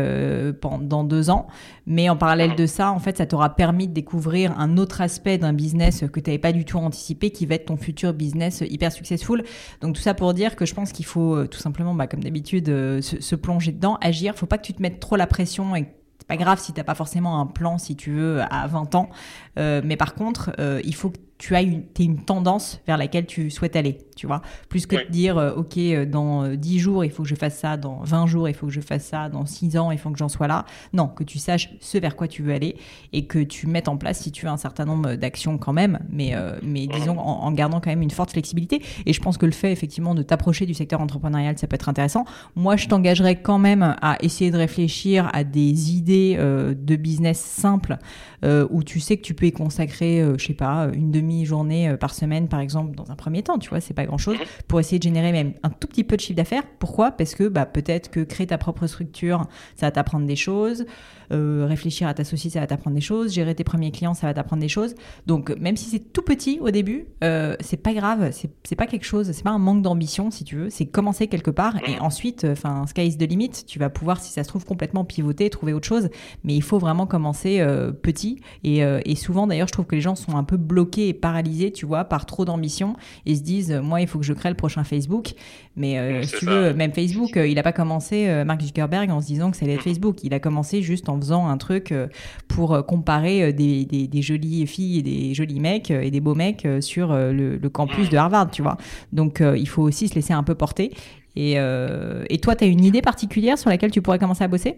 pendant 0.60 1.02
deux 1.02 1.28
ans, 1.28 1.48
mais 1.86 2.08
en 2.08 2.16
parallèle 2.16 2.54
de 2.54 2.66
ça, 2.66 2.92
en 2.92 3.00
fait, 3.00 3.16
ça 3.16 3.26
t'aura 3.26 3.56
permis 3.56 3.88
de 3.88 3.92
découvrir 3.92 4.56
un 4.58 4.76
autre 4.76 5.00
aspect 5.00 5.38
d'un 5.38 5.52
business 5.52 6.04
que 6.12 6.20
tu 6.20 6.30
n'avais 6.30 6.38
pas 6.38 6.52
du 6.52 6.64
tout 6.64 6.78
anticipé, 6.78 7.30
qui 7.30 7.46
va 7.46 7.56
être 7.56 7.66
ton 7.66 7.76
futur 7.76 8.12
business 8.12 8.62
hyper 8.68 8.92
successful. 8.92 9.42
Donc 9.80 9.96
tout 9.96 10.02
ça 10.02 10.14
pour 10.14 10.34
dire 10.34 10.54
que 10.54 10.66
je 10.66 10.74
pense 10.74 10.92
qu'il 10.92 11.06
faut 11.06 11.44
tout 11.46 11.58
simplement, 11.58 11.94
bah, 11.94 12.06
comme 12.06 12.22
d'habitude, 12.22 12.66
se, 12.66 13.16
se, 13.20 13.34
plonger 13.34 13.72
dedans, 13.72 13.98
agir. 14.00 14.36
Faut 14.36 14.46
pas 14.46 14.58
que 14.58 14.66
tu 14.66 14.72
te 14.72 14.80
mettes 14.80 15.00
trop 15.00 15.16
la 15.16 15.26
pression 15.26 15.74
et 15.74 15.86
c'est 15.86 15.95
pas 16.26 16.36
grave 16.36 16.58
si 16.60 16.72
t'as 16.72 16.84
pas 16.84 16.94
forcément 16.94 17.40
un 17.40 17.46
plan, 17.46 17.78
si 17.78 17.96
tu 17.96 18.12
veux, 18.12 18.40
à 18.50 18.66
20 18.66 18.94
ans. 18.94 19.10
Euh, 19.58 19.80
mais 19.84 19.96
par 19.96 20.14
contre, 20.14 20.52
euh, 20.58 20.80
il 20.84 20.94
faut 20.94 21.10
que 21.10 21.18
tu 21.38 21.54
as 21.54 21.62
une, 21.62 21.82
une 21.98 22.24
tendance 22.24 22.80
vers 22.86 22.96
laquelle 22.96 23.26
tu 23.26 23.50
souhaites 23.50 23.76
aller, 23.76 23.98
tu 24.16 24.26
vois. 24.26 24.40
Plus 24.70 24.86
que 24.86 24.96
de 24.96 25.10
dire, 25.10 25.36
euh, 25.36 25.54
OK, 25.54 25.76
euh, 25.76 26.06
dans 26.06 26.48
10 26.48 26.76
euh, 26.76 26.80
jours, 26.80 27.04
il 27.04 27.10
faut 27.10 27.24
que 27.24 27.28
je 27.28 27.34
fasse 27.34 27.58
ça, 27.58 27.76
dans 27.76 28.00
20 28.02 28.26
jours, 28.26 28.48
il 28.48 28.54
faut 28.54 28.66
que 28.66 28.72
je 28.72 28.80
fasse 28.80 29.04
ça, 29.04 29.28
dans 29.28 29.44
6 29.44 29.76
ans, 29.76 29.90
il 29.90 29.98
faut 29.98 30.10
que 30.10 30.18
j'en 30.18 30.30
sois 30.30 30.46
là. 30.46 30.64
Non, 30.94 31.08
que 31.08 31.24
tu 31.24 31.38
saches 31.38 31.70
ce 31.80 31.98
vers 31.98 32.16
quoi 32.16 32.26
tu 32.26 32.42
veux 32.42 32.54
aller 32.54 32.76
et 33.12 33.26
que 33.26 33.38
tu 33.38 33.66
mettes 33.66 33.88
en 33.88 33.98
place, 33.98 34.20
si 34.20 34.32
tu 34.32 34.46
as 34.46 34.52
un 34.52 34.56
certain 34.56 34.86
nombre 34.86 35.14
d'actions 35.16 35.58
quand 35.58 35.74
même, 35.74 35.98
mais, 36.10 36.34
mais 36.62 36.86
disons 36.86 37.18
en, 37.18 37.44
en, 37.44 37.52
gardant 37.52 37.80
quand 37.80 37.90
même 37.90 38.02
une 38.02 38.10
forte 38.10 38.30
flexibilité. 38.30 38.82
Et 39.04 39.12
je 39.12 39.20
pense 39.20 39.36
que 39.36 39.46
le 39.46 39.52
fait, 39.52 39.72
effectivement, 39.72 40.14
de 40.14 40.22
t'approcher 40.22 40.64
du 40.66 40.74
secteur 40.74 41.00
entrepreneurial, 41.00 41.58
ça 41.58 41.66
peut 41.66 41.74
être 41.74 41.88
intéressant. 41.88 42.24
Moi, 42.54 42.76
je 42.76 42.88
t'engagerais 42.88 43.40
quand 43.40 43.58
même 43.58 43.96
à 44.00 44.16
essayer 44.20 44.50
de 44.50 44.56
réfléchir 44.56 45.30
à 45.32 45.44
des 45.44 45.92
idées 45.92 46.36
de 46.36 46.96
business 46.96 47.38
simples 47.38 47.98
où 48.44 48.82
tu 48.82 49.00
sais 49.00 49.16
que 49.16 49.22
tu 49.22 49.34
peux 49.34 49.46
y 49.46 49.52
consacrer, 49.52 50.24
je 50.38 50.44
sais 50.44 50.54
pas, 50.54 50.88
une 50.92 51.10
demi-journée 51.26 51.96
par 51.98 52.14
semaine, 52.14 52.48
par 52.48 52.60
exemple, 52.60 52.94
dans 52.94 53.10
un 53.10 53.16
premier 53.16 53.42
temps, 53.42 53.58
tu 53.58 53.70
vois, 53.70 53.80
c'est 53.80 53.94
pas 53.94 54.06
grand-chose, 54.06 54.36
pour 54.68 54.80
essayer 54.80 54.98
de 54.98 55.04
générer 55.04 55.32
même 55.32 55.52
un 55.62 55.70
tout 55.70 55.88
petit 55.88 56.04
peu 56.04 56.16
de 56.16 56.20
chiffre 56.20 56.36
d'affaires. 56.36 56.62
Pourquoi? 56.78 57.10
Parce 57.10 57.34
que 57.34 57.48
bah, 57.48 57.66
peut-être 57.66 58.10
que 58.10 58.20
créer 58.20 58.46
ta 58.46 58.58
propre 58.58 58.86
structure, 58.86 59.46
ça 59.76 59.86
va 59.86 59.90
t'apprendre 59.90 60.26
des 60.26 60.36
choses. 60.36 60.86
Euh, 61.32 61.66
réfléchir 61.68 62.06
à 62.06 62.14
t'associer, 62.14 62.50
ça 62.50 62.60
va 62.60 62.66
t'apprendre 62.66 62.94
des 62.94 63.02
choses. 63.02 63.32
Gérer 63.32 63.54
tes 63.54 63.64
premiers 63.64 63.90
clients, 63.90 64.14
ça 64.14 64.26
va 64.26 64.34
t'apprendre 64.34 64.60
des 64.60 64.68
choses. 64.68 64.94
Donc, 65.26 65.50
même 65.58 65.76
si 65.76 65.86
c'est 65.86 66.12
tout 66.12 66.22
petit 66.22 66.58
au 66.60 66.70
début, 66.70 67.06
euh, 67.24 67.56
c'est 67.60 67.76
pas 67.76 67.92
grave. 67.94 68.30
C'est 68.32 68.76
pas 68.76 68.86
quelque 68.86 69.04
chose, 69.04 69.30
c'est 69.32 69.42
pas 69.42 69.50
un 69.50 69.58
manque 69.58 69.82
d'ambition, 69.82 70.30
si 70.30 70.44
tu 70.44 70.56
veux. 70.56 70.70
C'est 70.70 70.86
commencer 70.86 71.26
quelque 71.26 71.50
part 71.50 71.76
et 71.88 71.98
ensuite, 72.00 72.46
enfin, 72.48 72.86
sky 72.86 73.06
is 73.06 73.16
the 73.16 73.28
limit. 73.28 73.50
Tu 73.66 73.78
vas 73.78 73.90
pouvoir, 73.90 74.20
si 74.20 74.32
ça 74.32 74.44
se 74.44 74.48
trouve, 74.48 74.64
complètement 74.64 75.04
pivoter, 75.04 75.50
trouver 75.50 75.72
autre 75.72 75.88
chose. 75.88 76.08
Mais 76.44 76.54
il 76.54 76.62
faut 76.62 76.78
vraiment 76.78 77.06
commencer 77.06 77.60
euh, 77.60 77.90
petit. 77.90 78.40
Et, 78.62 78.78
et 78.78 79.16
souvent, 79.16 79.46
d'ailleurs, 79.46 79.68
je 79.68 79.72
trouve 79.72 79.86
que 79.86 79.94
les 79.94 80.00
gens 80.00 80.14
sont 80.14 80.36
un 80.36 80.44
peu 80.44 80.56
bloqués 80.56 81.08
et 81.08 81.14
paralysés, 81.16 81.72
tu 81.72 81.86
vois, 81.86 82.04
par 82.04 82.26
trop 82.26 82.44
d'ambition 82.44 82.94
et 83.24 83.34
se 83.34 83.42
disent, 83.42 83.72
moi, 83.82 84.00
il 84.00 84.06
faut 84.06 84.18
que 84.18 84.24
je 84.24 84.32
crée 84.32 84.48
le 84.48 84.54
prochain 84.54 84.84
Facebook. 84.84 85.32
Mais 85.76 86.22
si 86.22 86.38
tu 86.38 86.46
veux, 86.46 86.72
même 86.72 86.92
Facebook, 86.92 87.36
il 87.36 87.58
a 87.58 87.62
pas 87.62 87.72
commencé, 87.72 88.44
Mark 88.46 88.62
Zuckerberg, 88.62 89.10
en 89.10 89.20
se 89.20 89.26
disant 89.26 89.50
que 89.50 89.56
ça 89.56 89.64
allait 89.64 89.74
être 89.74 89.82
Facebook. 89.82 90.22
Il 90.22 90.32
a 90.32 90.40
commencé 90.40 90.82
juste 90.82 91.08
en 91.08 91.18
faisant 91.18 91.48
un 91.48 91.56
truc 91.58 91.92
euh, 91.92 92.06
pour 92.48 92.74
euh, 92.74 92.82
comparer 92.82 93.42
euh, 93.42 93.52
des, 93.52 93.84
des, 93.84 94.22
jolies 94.22 94.66
filles 94.66 94.98
et 94.98 95.02
des 95.02 95.34
jolis 95.34 95.60
mecs 95.60 95.90
et 95.90 96.10
des 96.10 96.20
beaux 96.20 96.34
mecs 96.34 96.66
sur 96.80 97.12
le, 97.12 97.68
campus 97.68 98.08
de 98.08 98.16
Harvard, 98.16 98.50
tu 98.50 98.62
vois. 98.62 98.76
Donc 99.12 99.42
il 99.42 99.68
faut 99.68 99.82
aussi 99.82 100.08
se 100.08 100.14
laisser 100.14 100.32
un 100.32 100.42
peu 100.42 100.54
porter. 100.54 100.92
Et, 101.34 101.52
et 101.54 102.38
toi, 102.38 102.56
tu 102.56 102.64
as 102.64 102.66
une 102.66 102.84
idée 102.84 103.02
particulière 103.02 103.58
sur 103.58 103.68
laquelle 103.68 103.90
tu 103.90 104.00
pourrais 104.00 104.18
commencer 104.18 104.44
à 104.44 104.48
bosser? 104.48 104.76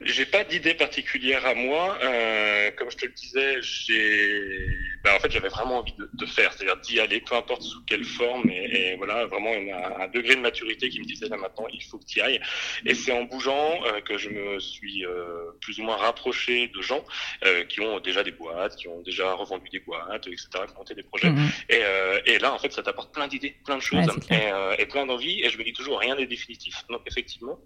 J'ai 0.00 0.26
pas 0.26 0.44
d'idée 0.44 0.74
particulière 0.74 1.44
à 1.44 1.54
moi. 1.54 1.98
Euh, 2.02 2.70
comme 2.76 2.90
je 2.90 2.96
te 2.96 3.06
le 3.06 3.12
disais, 3.12 3.58
j'ai, 3.62 4.68
bah, 5.02 5.16
en 5.16 5.18
fait, 5.18 5.30
j'avais 5.30 5.48
vraiment 5.48 5.78
envie 5.78 5.94
de, 5.94 6.08
de 6.12 6.26
faire, 6.26 6.52
c'est-à-dire 6.52 6.76
d'y 6.76 7.00
aller, 7.00 7.20
peu 7.20 7.34
importe 7.34 7.62
sous 7.62 7.82
quelle 7.84 8.04
forme, 8.04 8.48
et, 8.48 8.92
et 8.92 8.96
voilà, 8.96 9.26
vraiment 9.26 9.50
un, 9.50 10.02
un, 10.02 10.08
degré 10.08 10.36
de 10.36 10.40
maturité 10.40 10.88
qui 10.88 11.00
me 11.00 11.04
disait 11.04 11.28
là 11.28 11.36
maintenant, 11.36 11.66
il 11.72 11.82
faut 11.82 11.98
que 11.98 12.04
tu 12.04 12.20
y 12.20 12.22
ailles. 12.22 12.40
Et 12.86 12.94
c'est 12.94 13.10
en 13.10 13.24
bougeant 13.24 13.80
euh, 13.86 14.00
que 14.00 14.16
je 14.18 14.30
me 14.30 14.60
suis 14.60 15.04
euh, 15.04 15.50
plus 15.60 15.80
ou 15.80 15.82
moins 15.82 15.96
rapproché 15.96 16.68
de 16.68 16.80
gens 16.80 17.04
euh, 17.44 17.64
qui 17.64 17.80
ont 17.80 17.98
déjà 17.98 18.22
des 18.22 18.32
boîtes, 18.32 18.76
qui 18.76 18.86
ont 18.86 19.02
déjà 19.02 19.32
revendu 19.32 19.68
des 19.68 19.80
boîtes, 19.80 20.28
etc., 20.28 20.48
qui 20.52 20.74
ont 20.74 20.78
monté 20.78 20.94
des 20.94 21.02
projets. 21.02 21.30
Mhm. 21.30 21.48
Et, 21.70 21.80
euh, 21.82 22.20
et, 22.24 22.38
là, 22.38 22.54
en 22.54 22.58
fait, 22.58 22.72
ça 22.72 22.84
t'apporte 22.84 23.12
plein 23.12 23.26
d'idées, 23.26 23.56
plein 23.64 23.76
de 23.76 23.82
choses, 23.82 24.06
et, 24.30 24.80
et 24.80 24.86
plein 24.86 25.06
d'envies. 25.06 25.42
Et 25.42 25.50
je 25.50 25.58
me 25.58 25.64
dis 25.64 25.72
toujours, 25.72 25.98
rien 25.98 26.14
n'est 26.14 26.26
définitif. 26.26 26.84
Donc 26.88 27.02
effectivement. 27.06 27.58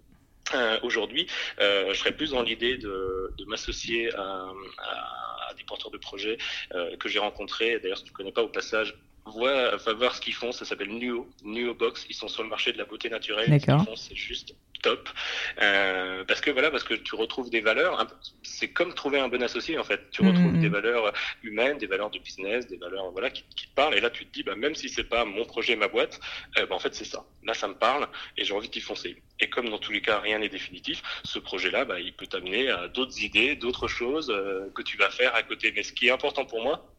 Euh, 0.54 0.78
aujourd'hui, 0.82 1.26
euh, 1.60 1.92
je 1.92 1.98
serais 1.98 2.12
plus 2.12 2.30
dans 2.30 2.42
l'idée 2.42 2.76
de, 2.76 3.32
de 3.36 3.44
m'associer 3.46 4.14
à, 4.14 4.50
à, 4.78 5.54
des 5.54 5.64
porteurs 5.64 5.90
de 5.90 5.98
projets 5.98 6.38
euh, 6.74 6.96
que 6.96 7.08
j'ai 7.08 7.18
rencontrés. 7.18 7.78
D'ailleurs, 7.80 7.98
si 7.98 8.04
tu 8.04 8.12
connais 8.12 8.32
pas 8.32 8.42
au 8.42 8.48
passage, 8.48 8.96
vois, 9.24 9.76
va 9.76 9.92
voir 9.92 10.14
ce 10.14 10.20
qu'ils 10.20 10.34
font. 10.34 10.52
Ça 10.52 10.64
s'appelle 10.64 10.90
Nuo, 10.90 11.28
Nuo 11.44 11.74
Box. 11.74 12.06
Ils 12.08 12.14
sont 12.14 12.28
sur 12.28 12.42
le 12.42 12.48
marché 12.48 12.72
de 12.72 12.78
la 12.78 12.84
beauté 12.84 13.08
naturelle. 13.08 13.46
Ce 13.60 13.64
qu'ils 13.64 13.84
font, 13.84 13.96
c'est 13.96 14.16
juste 14.16 14.54
top. 14.82 15.08
Euh, 15.60 16.24
parce 16.24 16.40
que 16.40 16.50
voilà, 16.50 16.70
parce 16.70 16.84
que 16.84 16.94
tu 16.94 17.14
retrouves 17.14 17.48
des 17.50 17.60
valeurs. 17.60 18.06
C'est 18.42 18.68
comme 18.68 18.92
trouver 18.94 19.20
un 19.20 19.28
bon 19.28 19.42
associé 19.42 19.78
en 19.78 19.84
fait. 19.84 20.10
Tu 20.10 20.22
retrouves 20.22 20.54
mm-hmm. 20.54 20.60
des 20.60 20.68
valeurs 20.68 21.12
humaines, 21.42 21.78
des 21.78 21.86
valeurs 21.86 22.10
de 22.10 22.18
business, 22.18 22.66
des 22.66 22.76
valeurs 22.76 23.10
voilà 23.12 23.30
qui, 23.30 23.44
qui 23.56 23.68
te 23.68 23.74
parlent. 23.74 23.94
Et 23.94 24.00
là, 24.00 24.10
tu 24.10 24.26
te 24.26 24.32
dis, 24.32 24.42
bah 24.42 24.56
même 24.56 24.74
si 24.74 24.88
c'est 24.88 25.04
pas 25.04 25.24
mon 25.24 25.44
projet, 25.44 25.76
ma 25.76 25.88
boîte, 25.88 26.20
euh, 26.58 26.66
bah, 26.66 26.74
en 26.74 26.78
fait 26.78 26.94
c'est 26.94 27.04
ça. 27.04 27.24
Là, 27.44 27.54
ça 27.54 27.68
me 27.68 27.74
parle 27.74 28.08
et 28.36 28.44
j'ai 28.44 28.52
envie 28.54 28.68
d'y 28.68 28.80
foncer. 28.80 29.22
Et 29.40 29.48
comme 29.48 29.68
dans 29.70 29.78
tous 29.78 29.92
les 29.92 30.02
cas, 30.02 30.18
rien 30.20 30.38
n'est 30.38 30.48
définitif, 30.48 31.02
ce 31.24 31.38
projet-là, 31.38 31.84
bah, 31.84 32.00
il 32.00 32.12
peut 32.12 32.26
t'amener 32.26 32.68
à 32.68 32.88
d'autres 32.88 33.20
idées, 33.20 33.56
d'autres 33.56 33.88
choses 33.88 34.30
euh, 34.30 34.70
que 34.74 34.82
tu 34.82 34.96
vas 34.96 35.10
faire 35.10 35.34
à 35.34 35.42
côté. 35.42 35.72
Mais 35.74 35.82
ce 35.82 35.92
qui 35.92 36.08
est 36.08 36.10
important 36.10 36.44
pour 36.44 36.62
moi, 36.62 36.91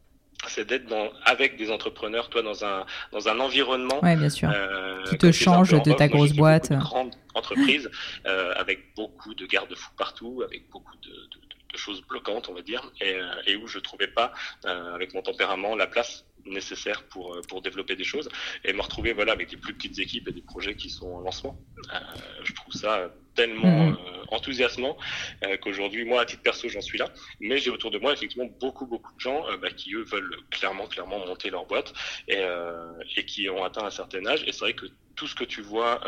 c'est 0.48 0.66
d'être 0.66 0.86
dans, 0.86 1.10
avec 1.24 1.56
des 1.56 1.70
entrepreneurs, 1.70 2.28
toi, 2.28 2.42
dans 2.42 2.64
un, 2.64 2.86
dans 3.12 3.28
un 3.28 3.40
environnement 3.40 4.02
ouais, 4.02 4.16
bien 4.16 4.30
sûr. 4.30 4.50
Euh, 4.50 5.02
qui 5.04 5.18
te 5.18 5.32
change 5.32 5.70
de 5.70 5.92
ta 5.92 6.08
grosse 6.08 6.32
boîte. 6.32 6.70
Une 6.70 6.78
grande 6.78 7.14
entreprise 7.34 7.90
euh, 8.26 8.52
avec 8.56 8.94
beaucoup 8.94 9.34
de 9.34 9.46
garde-fous 9.46 9.92
partout, 9.96 10.42
avec 10.44 10.70
beaucoup 10.70 10.96
de, 11.02 11.08
de, 11.08 11.72
de, 11.72 11.78
choses 11.78 12.02
bloquantes, 12.02 12.48
on 12.48 12.54
va 12.54 12.62
dire, 12.62 12.92
et, 13.00 13.14
euh, 13.14 13.26
et 13.46 13.56
où 13.56 13.66
je 13.66 13.78
trouvais 13.80 14.06
pas, 14.06 14.32
euh, 14.64 14.94
avec 14.94 15.12
mon 15.14 15.22
tempérament, 15.22 15.74
la 15.74 15.88
place 15.88 16.24
nécessaire 16.46 17.04
pour, 17.04 17.34
euh, 17.34 17.40
pour 17.48 17.62
développer 17.62 17.96
des 17.96 18.04
choses 18.04 18.28
et 18.64 18.72
me 18.72 18.80
retrouver 18.82 19.12
voilà 19.12 19.32
avec 19.32 19.50
des 19.50 19.56
plus 19.56 19.74
petites 19.74 19.98
équipes 19.98 20.28
et 20.28 20.32
des 20.32 20.42
projets 20.42 20.76
qui 20.76 20.90
sont 20.90 21.08
en 21.08 21.20
lancement. 21.20 21.58
Euh, 21.92 21.98
je 22.42 22.52
trouve 22.54 22.74
ça 22.74 23.10
tellement 23.34 23.88
mmh. 23.88 23.92
euh, 23.92 24.24
enthousiasmant 24.28 24.96
euh, 25.44 25.56
qu'aujourd'hui 25.56 26.04
moi 26.04 26.22
à 26.22 26.24
titre 26.24 26.42
perso 26.42 26.68
j'en 26.68 26.80
suis 26.80 26.98
là 26.98 27.08
mais 27.40 27.58
j'ai 27.58 27.70
autour 27.70 27.90
de 27.90 27.98
moi 27.98 28.12
effectivement 28.12 28.48
beaucoup 28.60 28.86
beaucoup 28.86 29.12
de 29.14 29.20
gens 29.20 29.46
euh, 29.48 29.56
bah, 29.56 29.70
qui 29.70 29.94
eux 29.94 30.04
veulent 30.04 30.36
clairement 30.50 30.86
clairement 30.86 31.18
monter 31.26 31.50
leur 31.50 31.66
boîte 31.66 31.92
et, 32.28 32.36
euh, 32.38 32.92
et 33.16 33.24
qui 33.24 33.48
ont 33.50 33.64
atteint 33.64 33.84
un 33.84 33.90
certain 33.90 34.24
âge 34.26 34.44
et 34.46 34.52
c'est 34.52 34.60
vrai 34.60 34.74
que 34.74 34.86
tout 35.16 35.26
ce 35.26 35.34
que 35.34 35.44
tu 35.44 35.62
vois 35.62 36.00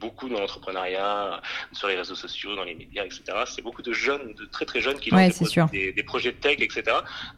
beaucoup 0.00 0.28
dans 0.28 0.40
l'entrepreneuriat, 0.40 1.40
sur 1.72 1.88
les 1.88 1.96
réseaux 1.96 2.14
sociaux, 2.14 2.56
dans 2.56 2.64
les 2.64 2.74
médias, 2.74 3.04
etc. 3.04 3.22
C'est 3.46 3.62
beaucoup 3.62 3.82
de 3.82 3.92
jeunes, 3.92 4.34
de 4.38 4.44
très 4.46 4.64
très 4.64 4.80
jeunes 4.80 4.98
qui 4.98 5.12
ouais, 5.12 5.28
des, 5.28 5.66
des, 5.72 5.92
des, 5.92 6.02
projets 6.02 6.32
de 6.32 6.36
tech, 6.36 6.56
etc. 6.60 6.82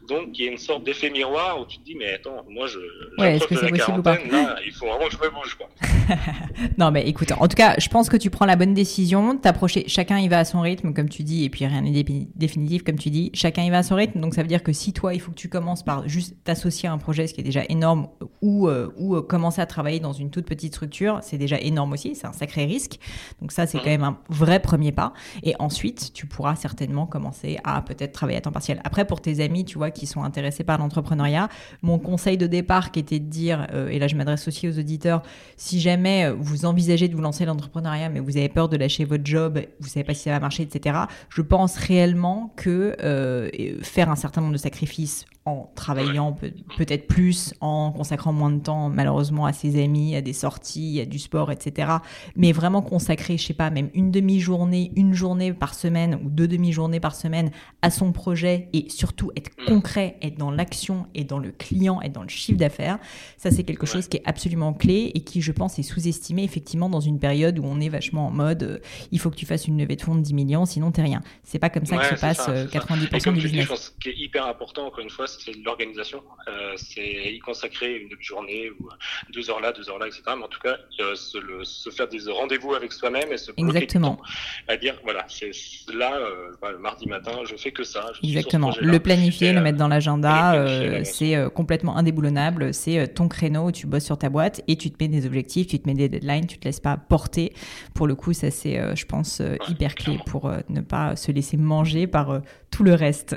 Donc 0.07 0.29
il 0.33 0.45
y 0.45 0.47
a 0.47 0.51
une 0.51 0.57
sorte 0.57 0.83
d'effet 0.83 1.09
miroir 1.09 1.59
où 1.59 1.65
tu 1.65 1.77
te 1.77 1.83
dis 1.83 1.95
mais 1.95 2.13
attends, 2.13 2.45
moi 2.49 2.67
je 2.67 2.79
ouais, 3.17 3.35
est-ce 3.35 3.47
que 3.47 3.55
c'est 3.55 3.69
possible 3.69 3.99
ou 3.99 4.03
pas 4.03 4.17
là, 4.17 4.57
il 4.65 4.71
faut 4.71 4.87
vraiment 4.87 5.07
que 5.07 5.13
je 5.13 5.17
me 5.17 5.29
bouge 5.29 5.55
quoi. 5.55 5.67
non 6.77 6.91
mais 6.91 7.07
écoute, 7.07 7.31
en 7.33 7.47
tout 7.47 7.55
cas, 7.55 7.75
je 7.77 7.87
pense 7.89 8.09
que 8.09 8.17
tu 8.17 8.29
prends 8.29 8.45
la 8.45 8.55
bonne 8.55 8.73
décision, 8.73 9.37
t'approcher, 9.37 9.83
chacun 9.87 10.19
y 10.19 10.27
va 10.27 10.39
à 10.39 10.45
son 10.45 10.61
rythme 10.61 10.93
comme 10.93 11.09
tu 11.09 11.23
dis 11.23 11.43
et 11.43 11.49
puis 11.49 11.65
rien 11.65 11.81
n'est 11.81 12.03
définitif 12.35 12.83
comme 12.83 12.97
tu 12.97 13.09
dis, 13.09 13.31
chacun 13.33 13.63
y 13.63 13.69
va 13.69 13.79
à 13.79 13.83
son 13.83 13.95
rythme. 13.95 14.19
Donc 14.19 14.33
ça 14.33 14.41
veut 14.41 14.47
dire 14.47 14.63
que 14.63 14.71
si 14.71 14.93
toi 14.93 15.13
il 15.13 15.19
faut 15.19 15.31
que 15.31 15.37
tu 15.37 15.49
commences 15.49 15.83
par 15.83 16.07
juste 16.07 16.35
t'associer 16.43 16.87
à 16.87 16.93
un 16.93 16.97
projet, 16.97 17.27
ce 17.27 17.33
qui 17.33 17.41
est 17.41 17.43
déjà 17.43 17.63
énorme, 17.69 18.07
ou 18.41 18.67
euh, 18.67 18.89
ou 18.97 19.15
euh, 19.15 19.21
commencer 19.21 19.61
à 19.61 19.65
travailler 19.65 19.99
dans 19.99 20.13
une 20.13 20.29
toute 20.29 20.45
petite 20.45 20.73
structure, 20.73 21.19
c'est 21.21 21.37
déjà 21.37 21.59
énorme 21.59 21.93
aussi, 21.93 22.15
c'est 22.15 22.27
sacré 22.37 22.65
risque. 22.65 22.99
Donc 23.41 23.51
ça, 23.51 23.67
c'est 23.67 23.79
quand 23.79 23.85
même 23.85 24.03
un 24.03 24.17
vrai 24.29 24.61
premier 24.61 24.91
pas. 24.91 25.13
Et 25.43 25.55
ensuite, 25.59 26.13
tu 26.13 26.25
pourras 26.25 26.55
certainement 26.55 27.05
commencer 27.05 27.57
à 27.63 27.81
peut-être 27.81 28.13
travailler 28.13 28.37
à 28.37 28.41
temps 28.41 28.51
partiel. 28.51 28.81
Après, 28.83 29.05
pour 29.05 29.21
tes 29.21 29.43
amis, 29.43 29.65
tu 29.65 29.77
vois, 29.77 29.91
qui 29.91 30.07
sont 30.07 30.23
intéressés 30.23 30.63
par 30.63 30.77
l'entrepreneuriat, 30.77 31.49
mon 31.81 31.99
conseil 31.99 32.37
de 32.37 32.47
départ 32.47 32.91
qui 32.91 32.99
était 32.99 33.19
de 33.19 33.29
dire, 33.29 33.67
euh, 33.73 33.89
et 33.89 33.99
là 33.99 34.07
je 34.07 34.15
m'adresse 34.15 34.47
aussi 34.47 34.67
aux 34.67 34.79
auditeurs, 34.79 35.23
si 35.55 35.79
jamais 35.79 36.31
vous 36.31 36.65
envisagez 36.65 37.07
de 37.07 37.15
vous 37.15 37.21
lancer 37.21 37.45
l'entrepreneuriat, 37.45 38.09
mais 38.09 38.19
vous 38.19 38.37
avez 38.37 38.49
peur 38.49 38.69
de 38.69 38.77
lâcher 38.77 39.05
votre 39.05 39.25
job, 39.25 39.59
vous 39.79 39.87
savez 39.87 40.03
pas 40.03 40.13
si 40.13 40.23
ça 40.23 40.31
va 40.31 40.39
marcher, 40.39 40.63
etc., 40.63 40.97
je 41.29 41.41
pense 41.41 41.75
réellement 41.77 42.53
que 42.55 42.95
euh, 43.01 43.49
faire 43.81 44.09
un 44.09 44.15
certain 44.15 44.41
nombre 44.41 44.53
de 44.53 44.59
sacrifices 44.59 45.25
en 45.47 45.71
travaillant 45.75 46.33
peut-être 46.77 47.07
plus, 47.07 47.53
en 47.61 47.91
consacrant 47.91 48.33
moins 48.33 48.51
de 48.51 48.59
temps 48.59 48.89
malheureusement 48.89 49.45
à 49.45 49.53
ses 49.53 49.81
amis, 49.81 50.15
à 50.15 50.21
des 50.21 50.33
sorties, 50.33 50.99
à 51.01 51.05
du 51.05 51.19
sport, 51.19 51.51
etc. 51.51 51.89
mais 52.35 52.51
vraiment 52.51 52.81
consacrer, 52.81 53.37
je 53.37 53.45
sais 53.47 53.53
pas, 53.53 53.69
même 53.69 53.89
une 53.93 54.11
demi-journée, 54.11 54.91
une 54.95 55.13
journée 55.13 55.53
par 55.53 55.73
semaine 55.73 56.19
ou 56.23 56.29
deux 56.29 56.47
demi-journées 56.47 56.99
par 56.99 57.15
semaine 57.15 57.51
à 57.81 57.89
son 57.89 58.11
projet 58.11 58.67
et 58.73 58.89
surtout 58.89 59.31
être 59.35 59.47
Mm. 59.57 59.65
concret, 59.65 60.17
être 60.21 60.37
dans 60.37 60.51
l'action 60.51 61.07
et 61.15 61.23
dans 61.23 61.39
le 61.39 61.51
client, 61.51 62.01
être 62.01 62.11
dans 62.11 62.21
le 62.23 62.29
chiffre 62.29 62.57
d'affaires, 62.59 62.99
ça 63.37 63.49
c'est 63.49 63.63
quelque 63.63 63.85
chose 63.85 64.07
qui 64.07 64.17
est 64.17 64.23
absolument 64.25 64.73
clé 64.73 65.11
et 65.15 65.21
qui, 65.21 65.41
je 65.41 65.51
pense, 65.53 65.79
est 65.79 65.83
sous-estimé 65.83 66.43
effectivement 66.43 66.89
dans 66.89 66.99
une 66.99 67.17
période 67.19 67.57
où 67.57 67.63
on 67.65 67.79
est 67.79 67.89
vachement 67.89 68.27
en 68.27 68.31
mode 68.31 68.63
euh, 68.63 68.79
il 69.11 69.19
faut 69.19 69.29
que 69.29 69.35
tu 69.35 69.45
fasses 69.45 69.67
une 69.67 69.77
levée 69.77 69.95
de 69.95 70.01
fonds 70.01 70.15
de 70.15 70.21
10 70.21 70.33
millions, 70.33 70.65
sinon 70.65 70.91
t'es 70.91 71.01
rien. 71.01 71.21
C'est 71.43 71.59
pas 71.59 71.69
comme 71.69 71.85
ça 71.85 71.95
Ouais, 71.95 72.09
que 72.09 72.15
se 72.15 72.19
passe 72.21 72.37
ça, 72.37 72.51
euh, 72.51 72.67
ça. 72.67 72.79
90% 72.79 73.15
Et 73.15 73.19
comme 73.21 73.35
du 73.35 73.41
tu 73.41 73.47
dis, 73.47 73.51
business. 73.53 73.63
je 73.63 73.69
pense 73.69 73.81
ce 73.81 73.91
qui 74.01 74.09
est 74.09 74.17
hyper 74.17 74.45
important, 74.47 74.85
encore 74.87 74.99
une 74.99 75.09
fois, 75.09 75.27
c'est 75.39 75.53
l'organisation. 75.63 76.21
Euh, 76.47 76.73
c'est 76.77 77.33
y 77.33 77.39
consacrer 77.39 77.95
une 77.97 78.09
demi-journée 78.09 78.69
ou 78.79 78.89
deux 79.33 79.49
heures 79.49 79.59
là, 79.59 79.71
deux 79.71 79.89
heures 79.89 79.99
là, 79.99 80.07
etc. 80.07 80.21
Mais 80.37 80.43
en 80.43 80.47
tout 80.47 80.59
cas, 80.59 80.77
euh, 80.99 81.15
se, 81.15 81.37
le- 81.37 81.63
se 81.63 81.89
faire 81.89 82.07
des 82.07 82.29
rendez-vous 82.29 82.73
avec 82.73 82.91
soi-même 82.91 83.31
et 83.31 83.37
se 83.37 83.51
bloquer 83.51 83.77
Exactement. 83.77 84.15
temps 84.15 84.21
à 84.67 84.77
dire, 84.77 84.95
voilà, 85.03 85.25
c'est 85.27 85.51
là, 85.93 86.15
euh, 86.17 86.51
le 86.71 86.77
mardi 86.79 87.07
matin, 87.07 87.31
je 87.49 87.55
fais 87.55 87.71
que 87.71 87.83
ça. 87.83 88.11
je 88.21 88.27
Exactement. 88.27 88.73
Le 88.79 88.99
planifier, 88.99 89.49
Et, 89.49 89.53
le 89.53 89.61
mettre 89.61 89.77
dans 89.77 89.87
l'agenda, 89.87 90.65
c'est 91.03 91.35
complètement 91.53 91.97
indéboulonnable. 91.97 92.73
C'est 92.73 93.07
ton 93.13 93.27
créneau 93.27 93.65
où 93.67 93.71
tu 93.71 93.87
bosses 93.87 94.05
sur 94.05 94.17
ta 94.17 94.29
boîte 94.29 94.61
et 94.67 94.75
tu 94.77 94.91
te 94.91 95.03
mets 95.03 95.07
des 95.07 95.25
objectifs, 95.25 95.67
tu 95.67 95.79
te 95.79 95.87
mets 95.87 95.93
des 95.95 96.09
deadlines, 96.09 96.47
tu 96.47 96.57
te 96.57 96.65
laisses 96.65 96.79
pas 96.79 96.97
porter. 96.97 97.53
Pour 97.93 98.07
le 98.07 98.15
coup, 98.15 98.33
ça 98.33 98.51
c'est, 98.51 98.95
je 98.95 99.05
pense, 99.05 99.39
Ouais, 99.39 99.57
hyper 99.69 99.95
clé 99.95 100.17
pour 100.25 100.51
ne 100.69 100.81
pas 100.81 101.15
se 101.15 101.31
laisser 101.31 101.57
manger 101.57 102.07
par 102.07 102.41
tout 102.71 102.83
le 102.83 102.93
reste. 102.93 103.35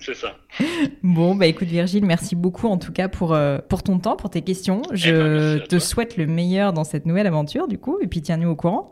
C'est 0.00 0.14
ça. 0.14 0.36
Bon, 1.02 1.34
bah 1.34 1.46
écoute 1.46 1.68
Virgile, 1.68 2.04
merci 2.04 2.34
beaucoup 2.36 2.66
en 2.68 2.78
tout 2.78 2.92
cas 2.92 3.08
pour, 3.08 3.34
euh, 3.34 3.58
pour 3.68 3.82
ton 3.82 3.98
temps, 3.98 4.16
pour 4.16 4.30
tes 4.30 4.42
questions. 4.42 4.82
Eh 4.86 4.90
ben, 4.90 4.96
Je 4.96 5.56
à 5.56 5.60
te 5.60 5.68
toi. 5.70 5.80
souhaite 5.80 6.16
le 6.16 6.26
meilleur 6.26 6.72
dans 6.72 6.84
cette 6.84 7.06
nouvelle 7.06 7.26
aventure 7.26 7.68
du 7.68 7.78
coup, 7.78 7.98
et 8.00 8.06
puis 8.06 8.22
tiens-nous 8.22 8.48
au 8.50 8.56
courant. 8.56 8.90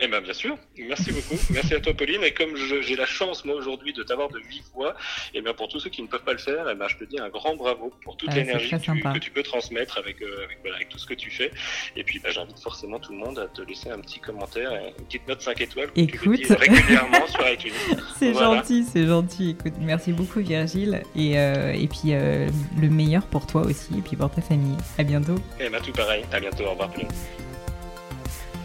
Eh 0.00 0.08
bien, 0.08 0.20
bien 0.20 0.32
sûr. 0.32 0.56
Merci 0.76 1.12
beaucoup. 1.12 1.36
Merci 1.50 1.74
à 1.74 1.80
toi, 1.80 1.94
Pauline. 1.94 2.24
Et 2.24 2.32
comme 2.32 2.56
j'ai 2.56 2.96
la 2.96 3.06
chance, 3.06 3.44
moi, 3.44 3.54
aujourd'hui, 3.54 3.92
de 3.92 4.02
t'avoir 4.02 4.28
de 4.28 4.40
vive 4.50 4.64
voix, 4.74 4.94
et 5.34 5.40
bien, 5.40 5.54
pour 5.54 5.68
tous 5.68 5.78
ceux 5.78 5.88
qui 5.88 6.02
ne 6.02 6.08
peuvent 6.08 6.24
pas 6.24 6.32
le 6.32 6.38
faire, 6.38 6.66
eh 6.68 6.74
ben, 6.74 6.88
je 6.88 6.96
te 6.96 7.04
dis 7.04 7.18
un 7.20 7.28
grand 7.28 7.54
bravo 7.54 7.92
pour 8.02 8.16
toute 8.16 8.34
l'énergie 8.34 8.70
que, 8.70 9.18
tu- 9.20 9.30
peux 9.30 9.42
transmettre 9.44 9.96
avec, 9.98 10.20
euh, 10.20 10.44
avec, 10.44 10.58
voilà, 10.62 10.76
avec 10.76 10.88
tout 10.88 10.98
ce 10.98 11.06
que 11.06 11.14
tu 11.14 11.30
fais. 11.30 11.52
Et 11.94 12.02
puis, 12.02 12.18
bah, 12.18 12.30
j'invite 12.32 12.58
forcément 12.58 12.98
tout 12.98 13.12
le 13.12 13.18
monde 13.18 13.38
à 13.38 13.46
te 13.46 13.62
laisser 13.62 13.88
un 13.90 14.00
petit 14.00 14.18
commentaire, 14.18 14.72
et 14.72 14.88
une 14.98 15.04
petite 15.06 15.28
note 15.28 15.40
5 15.42 15.60
étoiles, 15.60 15.92
comme 15.92 16.06
tu 16.08 16.28
le 16.28 16.36
dis 16.38 16.42
Écoute. 16.42 16.58
régulièrement 16.58 17.26
sur 17.28 17.48
iTunes. 17.48 17.72
C'est 18.18 18.32
Voilà. 18.32 18.56
gentil, 18.56 18.84
c'est 18.84 19.06
gentil. 19.06 19.50
Écoute, 19.50 19.74
merci 19.80 20.12
beaucoup 20.12 20.40
Virgile, 20.40 21.02
et, 21.14 21.38
euh, 21.38 21.72
et 21.72 21.86
puis 21.88 22.14
euh, 22.14 22.48
le 22.80 22.88
meilleur 22.88 23.26
pour 23.26 23.46
toi 23.46 23.62
aussi, 23.62 23.96
et 23.98 24.02
puis 24.02 24.16
pour 24.16 24.30
ta 24.30 24.40
famille. 24.42 24.76
À 24.98 25.04
bientôt. 25.04 25.36
Et 25.60 25.68
ben, 25.68 25.80
tout 25.80 25.92
pareil. 25.92 26.24
À 26.32 26.40
bientôt. 26.40 26.64
Au 26.64 26.70
revoir, 26.70 26.90
Pauline. 26.90 27.08